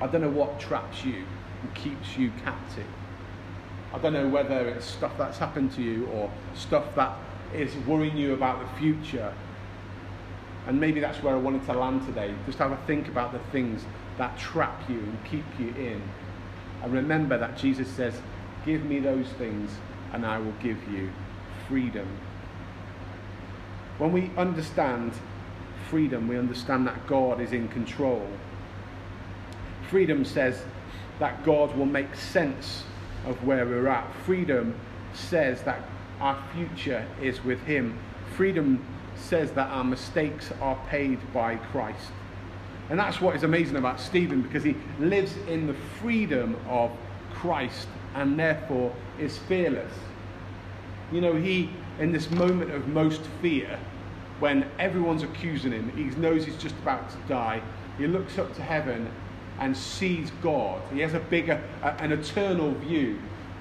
I 0.00 0.06
don't 0.06 0.20
know 0.20 0.30
what 0.30 0.60
traps 0.60 1.04
you 1.04 1.24
and 1.62 1.74
keeps 1.74 2.16
you 2.16 2.30
captive. 2.44 2.86
I 3.94 3.98
don't 3.98 4.12
know 4.12 4.28
whether 4.28 4.68
it's 4.68 4.84
stuff 4.84 5.12
that's 5.16 5.38
happened 5.38 5.72
to 5.74 5.82
you 5.82 6.06
or 6.08 6.30
stuff 6.54 6.94
that 6.96 7.16
is 7.54 7.74
worrying 7.86 8.16
you 8.16 8.34
about 8.34 8.60
the 8.60 8.78
future. 8.78 9.32
And 10.66 10.78
maybe 10.78 11.00
that's 11.00 11.22
where 11.22 11.34
I 11.34 11.38
wanted 11.38 11.64
to 11.66 11.72
land 11.72 12.04
today. 12.04 12.34
Just 12.44 12.58
have 12.58 12.72
a 12.72 12.76
think 12.86 13.08
about 13.08 13.32
the 13.32 13.38
things 13.50 13.84
that 14.18 14.36
trap 14.38 14.82
you 14.88 14.98
and 14.98 15.24
keep 15.24 15.44
you 15.58 15.68
in. 15.68 16.02
And 16.82 16.92
remember 16.92 17.38
that 17.38 17.56
Jesus 17.56 17.88
says, 17.88 18.20
Give 18.66 18.84
me 18.84 18.98
those 18.98 19.28
things 19.38 19.70
and 20.12 20.26
I 20.26 20.38
will 20.38 20.54
give 20.62 20.76
you 20.90 21.10
freedom. 21.68 22.08
When 23.98 24.12
we 24.12 24.30
understand 24.36 25.12
freedom, 25.88 26.28
we 26.28 26.36
understand 26.36 26.86
that 26.86 27.06
God 27.06 27.40
is 27.40 27.52
in 27.52 27.68
control 27.68 28.28
Freedom 29.90 30.24
says 30.24 30.62
that 31.18 31.44
God 31.44 31.76
will 31.76 31.86
make 31.86 32.14
sense 32.14 32.84
of 33.26 33.42
where 33.44 33.66
we're 33.66 33.88
at. 33.88 34.12
Freedom 34.24 34.74
says 35.14 35.62
that 35.62 35.80
our 36.20 36.42
future 36.54 37.06
is 37.20 37.42
with 37.44 37.60
Him. 37.62 37.98
Freedom 38.36 38.84
says 39.16 39.52
that 39.52 39.68
our 39.68 39.84
mistakes 39.84 40.52
are 40.60 40.78
paid 40.88 41.18
by 41.32 41.56
Christ. 41.56 42.10
And 42.88 42.98
that's 42.98 43.20
what 43.20 43.34
is 43.34 43.42
amazing 43.42 43.76
about 43.76 43.98
Stephen 43.98 44.42
because 44.42 44.62
he 44.62 44.76
lives 45.00 45.34
in 45.48 45.66
the 45.66 45.74
freedom 46.00 46.56
of 46.68 46.90
Christ 47.32 47.88
and 48.14 48.38
therefore 48.38 48.94
is 49.18 49.38
fearless. 49.38 49.92
You 51.10 51.20
know, 51.20 51.34
he, 51.34 51.70
in 51.98 52.12
this 52.12 52.30
moment 52.30 52.70
of 52.70 52.86
most 52.88 53.22
fear, 53.42 53.78
when 54.38 54.68
everyone's 54.78 55.22
accusing 55.22 55.72
him, 55.72 55.90
he 55.96 56.04
knows 56.20 56.44
he's 56.44 56.56
just 56.56 56.76
about 56.76 57.10
to 57.10 57.16
die, 57.28 57.60
he 57.98 58.06
looks 58.06 58.38
up 58.38 58.54
to 58.54 58.62
heaven 58.62 59.10
and 59.60 59.76
sees 59.76 60.30
God. 60.42 60.80
He 60.92 61.00
has 61.00 61.14
a 61.14 61.20
bigger, 61.20 61.62
an 61.82 62.12
eternal 62.12 62.72
view. 62.74 63.18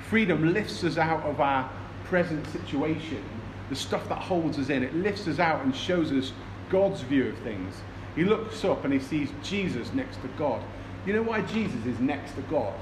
Freedom 0.10 0.53
lifts 0.53 0.84
us 0.84 0.97
out 0.97 1.23
of 1.23 1.39
our 1.39 1.69
present 2.05 2.45
situation, 2.47 3.23
the 3.69 3.75
stuff 3.75 4.08
that 4.10 4.19
holds 4.19 4.60
us 4.60 4.69
in. 4.69 4.84
It 4.84 4.93
lifts 4.95 5.27
us 5.27 5.39
out 5.39 5.63
and 5.63 5.75
shows 5.75 6.12
us 6.12 6.31
God's 6.69 7.01
view 7.01 7.29
of 7.29 7.38
things. 7.39 7.75
He 8.15 8.23
looks 8.23 8.63
up 8.63 8.84
and 8.84 8.93
he 8.93 8.99
sees 8.99 9.29
Jesus 9.43 9.91
next 9.93 10.21
to 10.21 10.27
God. 10.38 10.62
You 11.05 11.13
know 11.13 11.23
why 11.23 11.41
Jesus 11.41 11.86
is 11.86 11.99
next 11.99 12.34
to 12.36 12.41
God? 12.43 12.73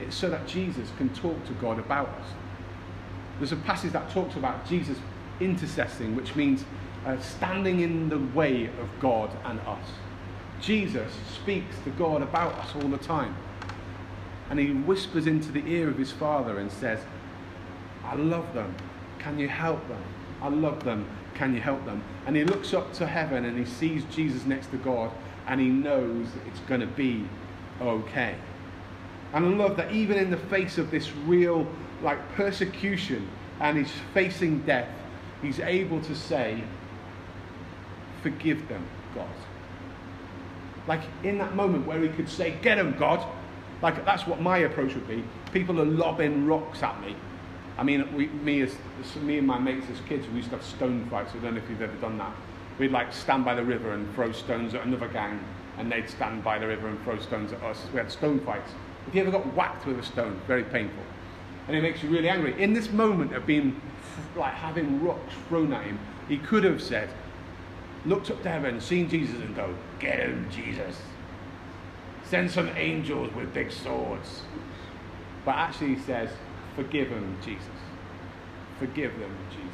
It's 0.00 0.16
so 0.16 0.28
that 0.28 0.46
Jesus 0.46 0.90
can 0.98 1.08
talk 1.10 1.44
to 1.46 1.52
God 1.54 1.78
about 1.78 2.08
us. 2.08 2.28
There's 3.38 3.52
a 3.52 3.56
passage 3.56 3.92
that 3.92 4.10
talks 4.10 4.36
about 4.36 4.66
Jesus 4.66 4.98
intercessing, 5.40 6.14
which 6.14 6.34
means 6.34 6.64
uh, 7.06 7.18
standing 7.20 7.80
in 7.80 8.08
the 8.08 8.18
way 8.18 8.66
of 8.66 8.88
God 9.00 9.30
and 9.44 9.60
us. 9.60 9.88
Jesus 10.60 11.12
speaks 11.34 11.76
to 11.84 11.90
God 11.90 12.22
about 12.22 12.54
us 12.54 12.74
all 12.74 12.88
the 12.88 12.98
time. 12.98 13.36
And 14.50 14.58
he 14.58 14.70
whispers 14.72 15.26
into 15.26 15.50
the 15.50 15.66
ear 15.66 15.88
of 15.88 15.98
his 15.98 16.12
Father 16.12 16.58
and 16.58 16.70
says, 16.70 17.00
I 18.04 18.14
love 18.14 18.54
them. 18.54 18.74
Can 19.18 19.38
you 19.38 19.48
help 19.48 19.86
them? 19.88 20.02
I 20.40 20.48
love 20.48 20.84
them. 20.84 21.08
Can 21.34 21.54
you 21.54 21.60
help 21.60 21.84
them? 21.84 22.02
And 22.26 22.36
he 22.36 22.44
looks 22.44 22.72
up 22.72 22.92
to 22.94 23.06
heaven 23.06 23.44
and 23.44 23.58
he 23.58 23.64
sees 23.64 24.04
Jesus 24.04 24.44
next 24.46 24.70
to 24.70 24.76
God 24.76 25.10
and 25.46 25.60
he 25.60 25.68
knows 25.68 26.26
it's 26.46 26.60
going 26.60 26.80
to 26.80 26.86
be 26.86 27.24
okay. 27.80 28.36
And 29.32 29.44
I 29.44 29.48
love 29.48 29.76
that 29.76 29.92
even 29.92 30.16
in 30.16 30.30
the 30.30 30.36
face 30.36 30.78
of 30.78 30.90
this 30.90 31.12
real 31.26 31.66
like 32.02 32.18
persecution 32.34 33.28
and 33.60 33.76
he's 33.76 33.92
facing 34.14 34.60
death, 34.60 34.88
he's 35.42 35.60
able 35.60 36.00
to 36.02 36.14
say, 36.14 36.62
Forgive 38.22 38.68
them, 38.68 38.84
God. 39.14 39.28
Like 40.86 41.02
in 41.22 41.38
that 41.38 41.54
moment 41.54 41.86
where 41.86 42.00
he 42.00 42.08
could 42.08 42.28
say, 42.28 42.56
Get 42.62 42.76
them, 42.76 42.96
God. 42.98 43.26
Like 43.82 44.04
that's 44.04 44.26
what 44.26 44.40
my 44.40 44.58
approach 44.58 44.94
would 44.94 45.08
be. 45.08 45.22
People 45.52 45.80
are 45.80 45.86
lobbing 45.86 46.46
rocks 46.46 46.82
at 46.82 47.00
me. 47.00 47.14
I 47.78 47.82
mean, 47.82 48.10
we, 48.14 48.28
me 48.28 48.62
as 48.62 48.74
me 49.16 49.38
and 49.38 49.46
my 49.46 49.58
mates 49.58 49.86
as 49.90 50.00
kids, 50.08 50.26
we 50.28 50.36
used 50.36 50.50
to 50.50 50.56
have 50.56 50.64
stone 50.64 51.06
fights. 51.10 51.32
I 51.34 51.38
don't 51.38 51.54
know 51.54 51.60
if 51.60 51.68
you've 51.68 51.82
ever 51.82 51.96
done 51.96 52.16
that. 52.18 52.32
We'd 52.78 52.90
like 52.90 53.12
stand 53.12 53.44
by 53.44 53.54
the 53.54 53.64
river 53.64 53.92
and 53.92 54.12
throw 54.14 54.32
stones 54.32 54.74
at 54.74 54.84
another 54.84 55.08
gang, 55.08 55.40
and 55.78 55.92
they'd 55.92 56.08
stand 56.08 56.42
by 56.42 56.58
the 56.58 56.66
river 56.66 56.88
and 56.88 57.02
throw 57.04 57.18
stones 57.18 57.52
at 57.52 57.62
us. 57.62 57.86
We 57.92 57.98
had 57.98 58.10
stone 58.10 58.40
fights. 58.40 58.70
If 59.06 59.14
you 59.14 59.22
ever 59.22 59.30
got 59.30 59.54
whacked 59.54 59.86
with 59.86 59.98
a 59.98 60.02
stone, 60.02 60.40
very 60.46 60.64
painful, 60.64 61.02
and 61.68 61.76
it 61.76 61.82
makes 61.82 62.02
you 62.02 62.08
really 62.08 62.28
angry. 62.28 62.60
In 62.60 62.72
this 62.72 62.90
moment 62.90 63.34
of 63.34 63.46
being 63.46 63.80
like 64.36 64.54
having 64.54 65.02
rocks 65.04 65.34
thrown 65.48 65.72
at 65.72 65.84
him, 65.84 65.98
he 66.28 66.38
could 66.38 66.64
have 66.64 66.82
said, 66.82 67.10
looked 68.06 68.30
up 68.30 68.42
to 68.42 68.48
heaven, 68.48 68.80
seen 68.80 69.08
Jesus, 69.08 69.36
and 69.36 69.54
go, 69.54 69.74
"Get 69.98 70.20
him, 70.20 70.48
Jesus." 70.50 71.00
Send 72.24 72.50
some 72.50 72.68
angels 72.76 73.32
with 73.34 73.54
big 73.54 73.70
swords. 73.70 74.42
But 75.44 75.54
actually, 75.54 75.94
he 75.94 76.00
says, 76.00 76.30
Forgive 76.74 77.08
them, 77.08 77.38
Jesus. 77.42 77.64
Forgive 78.78 79.18
them, 79.18 79.34
Jesus. 79.50 79.64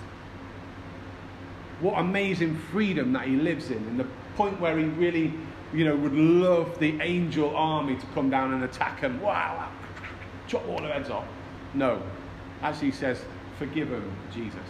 What 1.81 1.99
amazing 1.99 2.57
freedom 2.71 3.13
that 3.15 3.27
he 3.27 3.37
lives 3.37 3.71
in, 3.71 3.79
and 3.79 3.99
the 3.99 4.07
point 4.37 4.61
where 4.61 4.79
he 4.79 4.85
really, 4.85 5.33
you 5.73 5.85
know, 5.85 5.97
would 5.97 6.13
love 6.13 6.79
the 6.79 7.01
angel 7.01 7.57
army 7.57 7.97
to 7.97 8.07
come 8.15 8.31
down 8.31 8.53
and 8.53 8.63
attack 8.63 9.01
him. 9.01 9.21
Wow, 9.21 9.69
chop 10.47 10.69
all 10.69 10.79
their 10.79 10.93
heads 10.93 11.11
off. 11.11 11.25
No. 11.75 12.03
Actually, 12.61 12.91
he 12.91 12.97
says, 12.97 13.25
Forgive 13.59 13.89
them, 13.89 14.15
Jesus. 14.33 14.61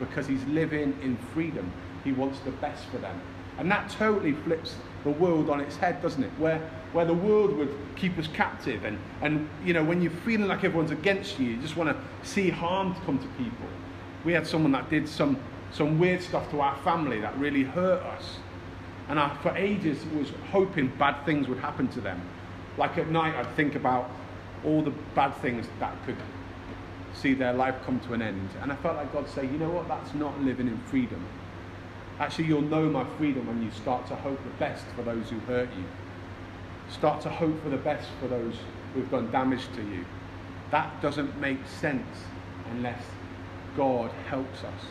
Because 0.00 0.26
he's 0.26 0.44
living 0.46 0.98
in 1.02 1.16
freedom. 1.32 1.72
He 2.04 2.12
wants 2.12 2.40
the 2.40 2.50
best 2.52 2.84
for 2.86 2.98
them. 2.98 3.20
And 3.58 3.70
that 3.70 3.90
totally 3.90 4.32
flips 4.32 4.76
the 5.04 5.10
world 5.10 5.50
on 5.50 5.60
its 5.60 5.76
head, 5.76 6.00
doesn't 6.02 6.22
it? 6.22 6.30
Where 6.38 6.60
where 6.92 7.04
the 7.04 7.14
world 7.14 7.56
would 7.56 7.72
keep 7.94 8.18
us 8.18 8.26
captive 8.26 8.84
and, 8.84 8.98
and 9.22 9.48
you 9.64 9.72
know 9.72 9.84
when 9.84 10.02
you're 10.02 10.10
feeling 10.10 10.48
like 10.48 10.64
everyone's 10.64 10.90
against 10.90 11.38
you 11.38 11.50
you 11.50 11.56
just 11.58 11.76
want 11.76 11.88
to 11.88 12.28
see 12.28 12.50
harm 12.50 12.94
come 13.06 13.18
to 13.18 13.28
people. 13.42 13.66
We 14.24 14.32
had 14.32 14.46
someone 14.46 14.72
that 14.72 14.90
did 14.90 15.08
some 15.08 15.38
some 15.72 15.98
weird 15.98 16.22
stuff 16.22 16.50
to 16.50 16.60
our 16.60 16.76
family 16.78 17.20
that 17.20 17.36
really 17.38 17.62
hurt 17.62 18.02
us. 18.02 18.38
And 19.08 19.18
I, 19.18 19.36
for 19.36 19.56
ages 19.56 20.04
was 20.16 20.32
hoping 20.50 20.88
bad 20.98 21.24
things 21.24 21.46
would 21.46 21.58
happen 21.58 21.86
to 21.88 22.00
them. 22.00 22.20
Like 22.76 22.98
at 22.98 23.08
night 23.08 23.34
i'd 23.36 23.54
think 23.56 23.74
about 23.74 24.10
all 24.64 24.82
the 24.82 24.92
bad 25.14 25.34
things 25.36 25.66
that 25.78 25.94
could 26.06 26.16
see 27.14 27.34
their 27.34 27.52
life 27.52 27.74
come 27.84 28.00
to 28.00 28.14
an 28.14 28.22
end. 28.22 28.48
And 28.62 28.72
i 28.72 28.76
felt 28.76 28.96
like 28.96 29.12
god 29.12 29.28
say 29.28 29.44
you 29.44 29.58
know 29.58 29.70
what? 29.70 29.86
That's 29.86 30.14
not 30.14 30.40
living 30.40 30.66
in 30.66 30.78
freedom 30.86 31.24
actually 32.20 32.44
you'll 32.44 32.62
know 32.62 32.88
my 32.88 33.04
freedom 33.18 33.46
when 33.46 33.62
you 33.62 33.70
start 33.72 34.06
to 34.06 34.14
hope 34.14 34.42
the 34.44 34.50
best 34.50 34.84
for 34.94 35.02
those 35.02 35.28
who 35.30 35.38
hurt 35.40 35.68
you 35.76 35.84
start 36.90 37.20
to 37.22 37.30
hope 37.30 37.62
for 37.62 37.70
the 37.70 37.76
best 37.76 38.08
for 38.20 38.28
those 38.28 38.54
who've 38.94 39.10
done 39.10 39.30
damage 39.30 39.66
to 39.74 39.82
you. 39.82 40.04
That 40.70 41.00
doesn't 41.00 41.38
make 41.40 41.66
sense 41.66 42.24
unless 42.72 43.02
God 43.76 44.10
helps 44.28 44.64
us. 44.64 44.82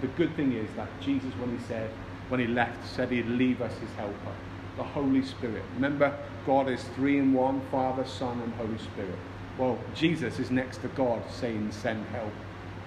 The 0.00 0.06
good 0.08 0.34
thing 0.36 0.52
is 0.52 0.68
that 0.76 0.88
Jesus, 1.00 1.32
when 1.34 1.58
he 1.58 1.64
said, 1.64 1.90
when 2.28 2.40
he 2.40 2.46
left, 2.46 2.86
said 2.86 3.10
he'd 3.10 3.26
leave 3.26 3.60
us 3.62 3.76
his 3.78 3.90
helper, 3.92 4.34
the 4.76 4.84
Holy 4.84 5.24
Spirit. 5.24 5.64
Remember, 5.74 6.16
God 6.46 6.68
is 6.68 6.84
three 6.94 7.18
in 7.18 7.32
one 7.32 7.62
Father, 7.70 8.04
Son, 8.04 8.40
and 8.40 8.52
Holy 8.54 8.78
Spirit. 8.78 9.18
Well, 9.56 9.78
Jesus 9.94 10.38
is 10.38 10.50
next 10.50 10.78
to 10.82 10.88
God 10.88 11.22
saying, 11.30 11.72
send 11.72 12.06
help. 12.06 12.32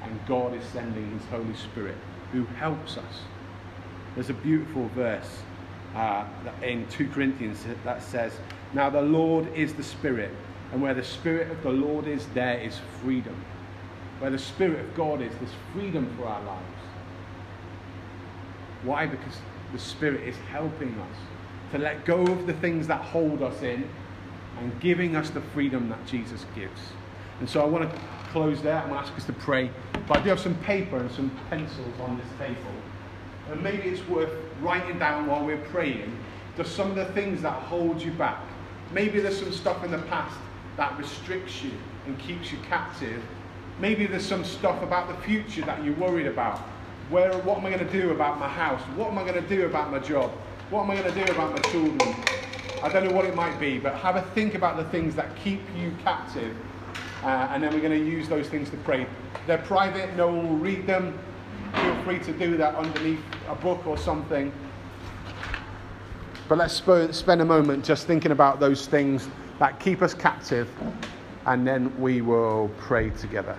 And 0.04 0.20
God 0.28 0.54
is 0.54 0.64
sending 0.66 1.12
his 1.12 1.26
Holy 1.30 1.56
Spirit 1.56 1.96
who 2.32 2.46
helps 2.46 2.98
us. 2.98 3.22
There's 4.16 4.30
a 4.30 4.34
beautiful 4.34 4.88
verse 4.90 5.42
uh, 5.96 6.26
in 6.64 6.88
2 6.88 7.10
Corinthians 7.10 7.66
that 7.84 8.02
says, 8.02 8.34
Now 8.74 8.90
the 8.90 9.02
Lord 9.02 9.54
is 9.56 9.74
the 9.74 9.84
Spirit, 9.84 10.32
and 10.72 10.82
where 10.82 10.94
the 10.94 11.04
Spirit 11.04 11.52
of 11.52 11.62
the 11.64 11.72
Lord 11.72 12.08
is, 12.08 12.26
there 12.34 12.60
is 12.60 12.80
freedom. 13.02 13.36
Where 14.20 14.32
the 14.32 14.40
Spirit 14.40 14.80
of 14.80 14.96
God 14.96 15.22
is, 15.22 15.34
there's 15.40 15.52
freedom 15.74 16.14
for 16.18 16.28
our 16.28 16.44
lives. 16.44 16.66
Why? 18.84 19.06
Because 19.06 19.38
the 19.74 19.80
Spirit 19.80 20.28
is 20.28 20.36
helping 20.50 20.98
us 21.00 21.18
to 21.72 21.78
let 21.78 22.06
go 22.06 22.22
of 22.22 22.48
the 22.48 22.54
things 22.54 22.88
that 22.88 23.02
hold 23.02 23.42
us 23.42 23.62
in 23.62 23.88
and 24.60 24.80
giving 24.80 25.16
us 25.16 25.30
the 25.30 25.42
freedom 25.42 25.90
that 25.90 26.06
Jesus 26.06 26.46
gives. 26.56 26.82
And 27.40 27.50
so 27.50 27.62
I 27.62 27.66
want 27.66 27.92
to 27.92 28.00
close 28.32 28.62
there. 28.62 28.82
To 28.82 28.94
ask 28.94 29.14
us 29.16 29.26
to 29.26 29.34
pray. 29.34 29.70
But 30.08 30.20
I 30.20 30.22
do 30.22 30.30
have 30.30 30.40
some 30.40 30.56
paper 30.56 30.98
and 30.98 31.12
some 31.12 31.30
pencils 31.50 32.00
on 32.00 32.18
this 32.18 32.28
table. 32.40 32.72
And 33.52 33.62
maybe 33.62 33.90
it's 33.90 34.08
worth 34.08 34.32
writing 34.62 34.98
down 35.00 35.28
while 35.28 35.46
we're 35.46 35.66
praying 35.66 36.18
just 36.58 36.76
some 36.76 36.90
of 36.90 36.96
the 36.96 37.06
things 37.14 37.42
that 37.42 37.54
hold 37.54 38.02
you 38.02 38.12
back. 38.12 38.42
Maybe 38.92 39.20
there's 39.20 39.40
some 39.40 39.52
stuff 39.52 39.84
in 39.84 39.92
the 39.92 40.00
past 40.00 40.38
that 40.78 40.98
restricts 40.98 41.64
you 41.64 41.72
and 42.06 42.18
keeps 42.20 42.52
you 42.52 42.58
captive. 42.68 43.22
Maybe 43.80 44.06
there's 44.06 44.26
some 44.26 44.44
stuff 44.44 44.82
about 44.84 45.08
the 45.08 45.16
future 45.26 45.62
that 45.66 45.84
you're 45.84 45.96
worried 45.96 46.28
about. 46.28 46.60
Where, 47.10 47.32
what 47.40 47.58
am 47.58 47.66
I 47.66 47.70
going 47.70 47.86
to 47.86 47.92
do 47.92 48.12
about 48.12 48.40
my 48.40 48.48
house? 48.48 48.82
What 48.96 49.10
am 49.12 49.18
I 49.18 49.24
going 49.24 49.42
to 49.42 49.50
do 49.50 49.66
about 49.66 49.92
my 49.92 50.00
job? 50.00 50.32
What 50.70 50.84
am 50.84 50.92
I 50.92 50.96
going 50.96 51.14
to 51.14 51.26
do 51.26 51.32
about 51.32 51.52
my 51.52 51.60
children? 51.70 52.16
I 52.84 52.90
don't 52.90 53.06
know 53.06 53.14
what 53.14 53.26
it 53.26 53.36
might 53.36 53.60
be, 53.60 53.80
but 53.80 53.96
have 53.96 54.16
a 54.16 54.22
think 54.34 54.56
about 54.56 54.78
the 54.78 54.86
things 54.86 55.16
that 55.16 55.36
keep 55.38 55.62
you 55.76 55.94
captive. 56.04 56.56
Uh, 57.24 57.50
and 57.52 57.62
then 57.62 57.74
we're 57.74 57.82
going 57.82 57.92
to 57.92 58.06
use 58.06 58.28
those 58.28 58.48
things 58.48 58.70
to 58.70 58.78
pray. 58.78 59.06
They're 59.48 59.58
private, 59.60 60.16
no 60.16 60.28
one 60.28 60.50
will 60.50 60.58
read 60.58 60.88
them 60.88 61.18
feel 61.74 61.96
free 62.04 62.20
to 62.20 62.34
do 62.34 62.58
that 62.58 62.76
underneath 62.76 63.24
a 63.48 63.56
book 63.56 63.86
or 63.88 63.98
something. 63.98 64.52
But 66.48 66.58
let's 66.58 66.74
sp- 66.76 67.12
spend 67.12 67.42
a 67.42 67.46
moment 67.46 67.86
just 67.86 68.08
thinking 68.08 68.32
about 68.32 68.60
those 68.60 68.88
things 68.88 69.30
that 69.60 69.80
keep 69.80 70.02
us 70.02 70.14
captive, 70.14 70.70
and 71.46 71.66
then 71.66 71.98
we 72.00 72.22
will 72.22 72.70
pray 72.78 73.10
together. 73.12 73.56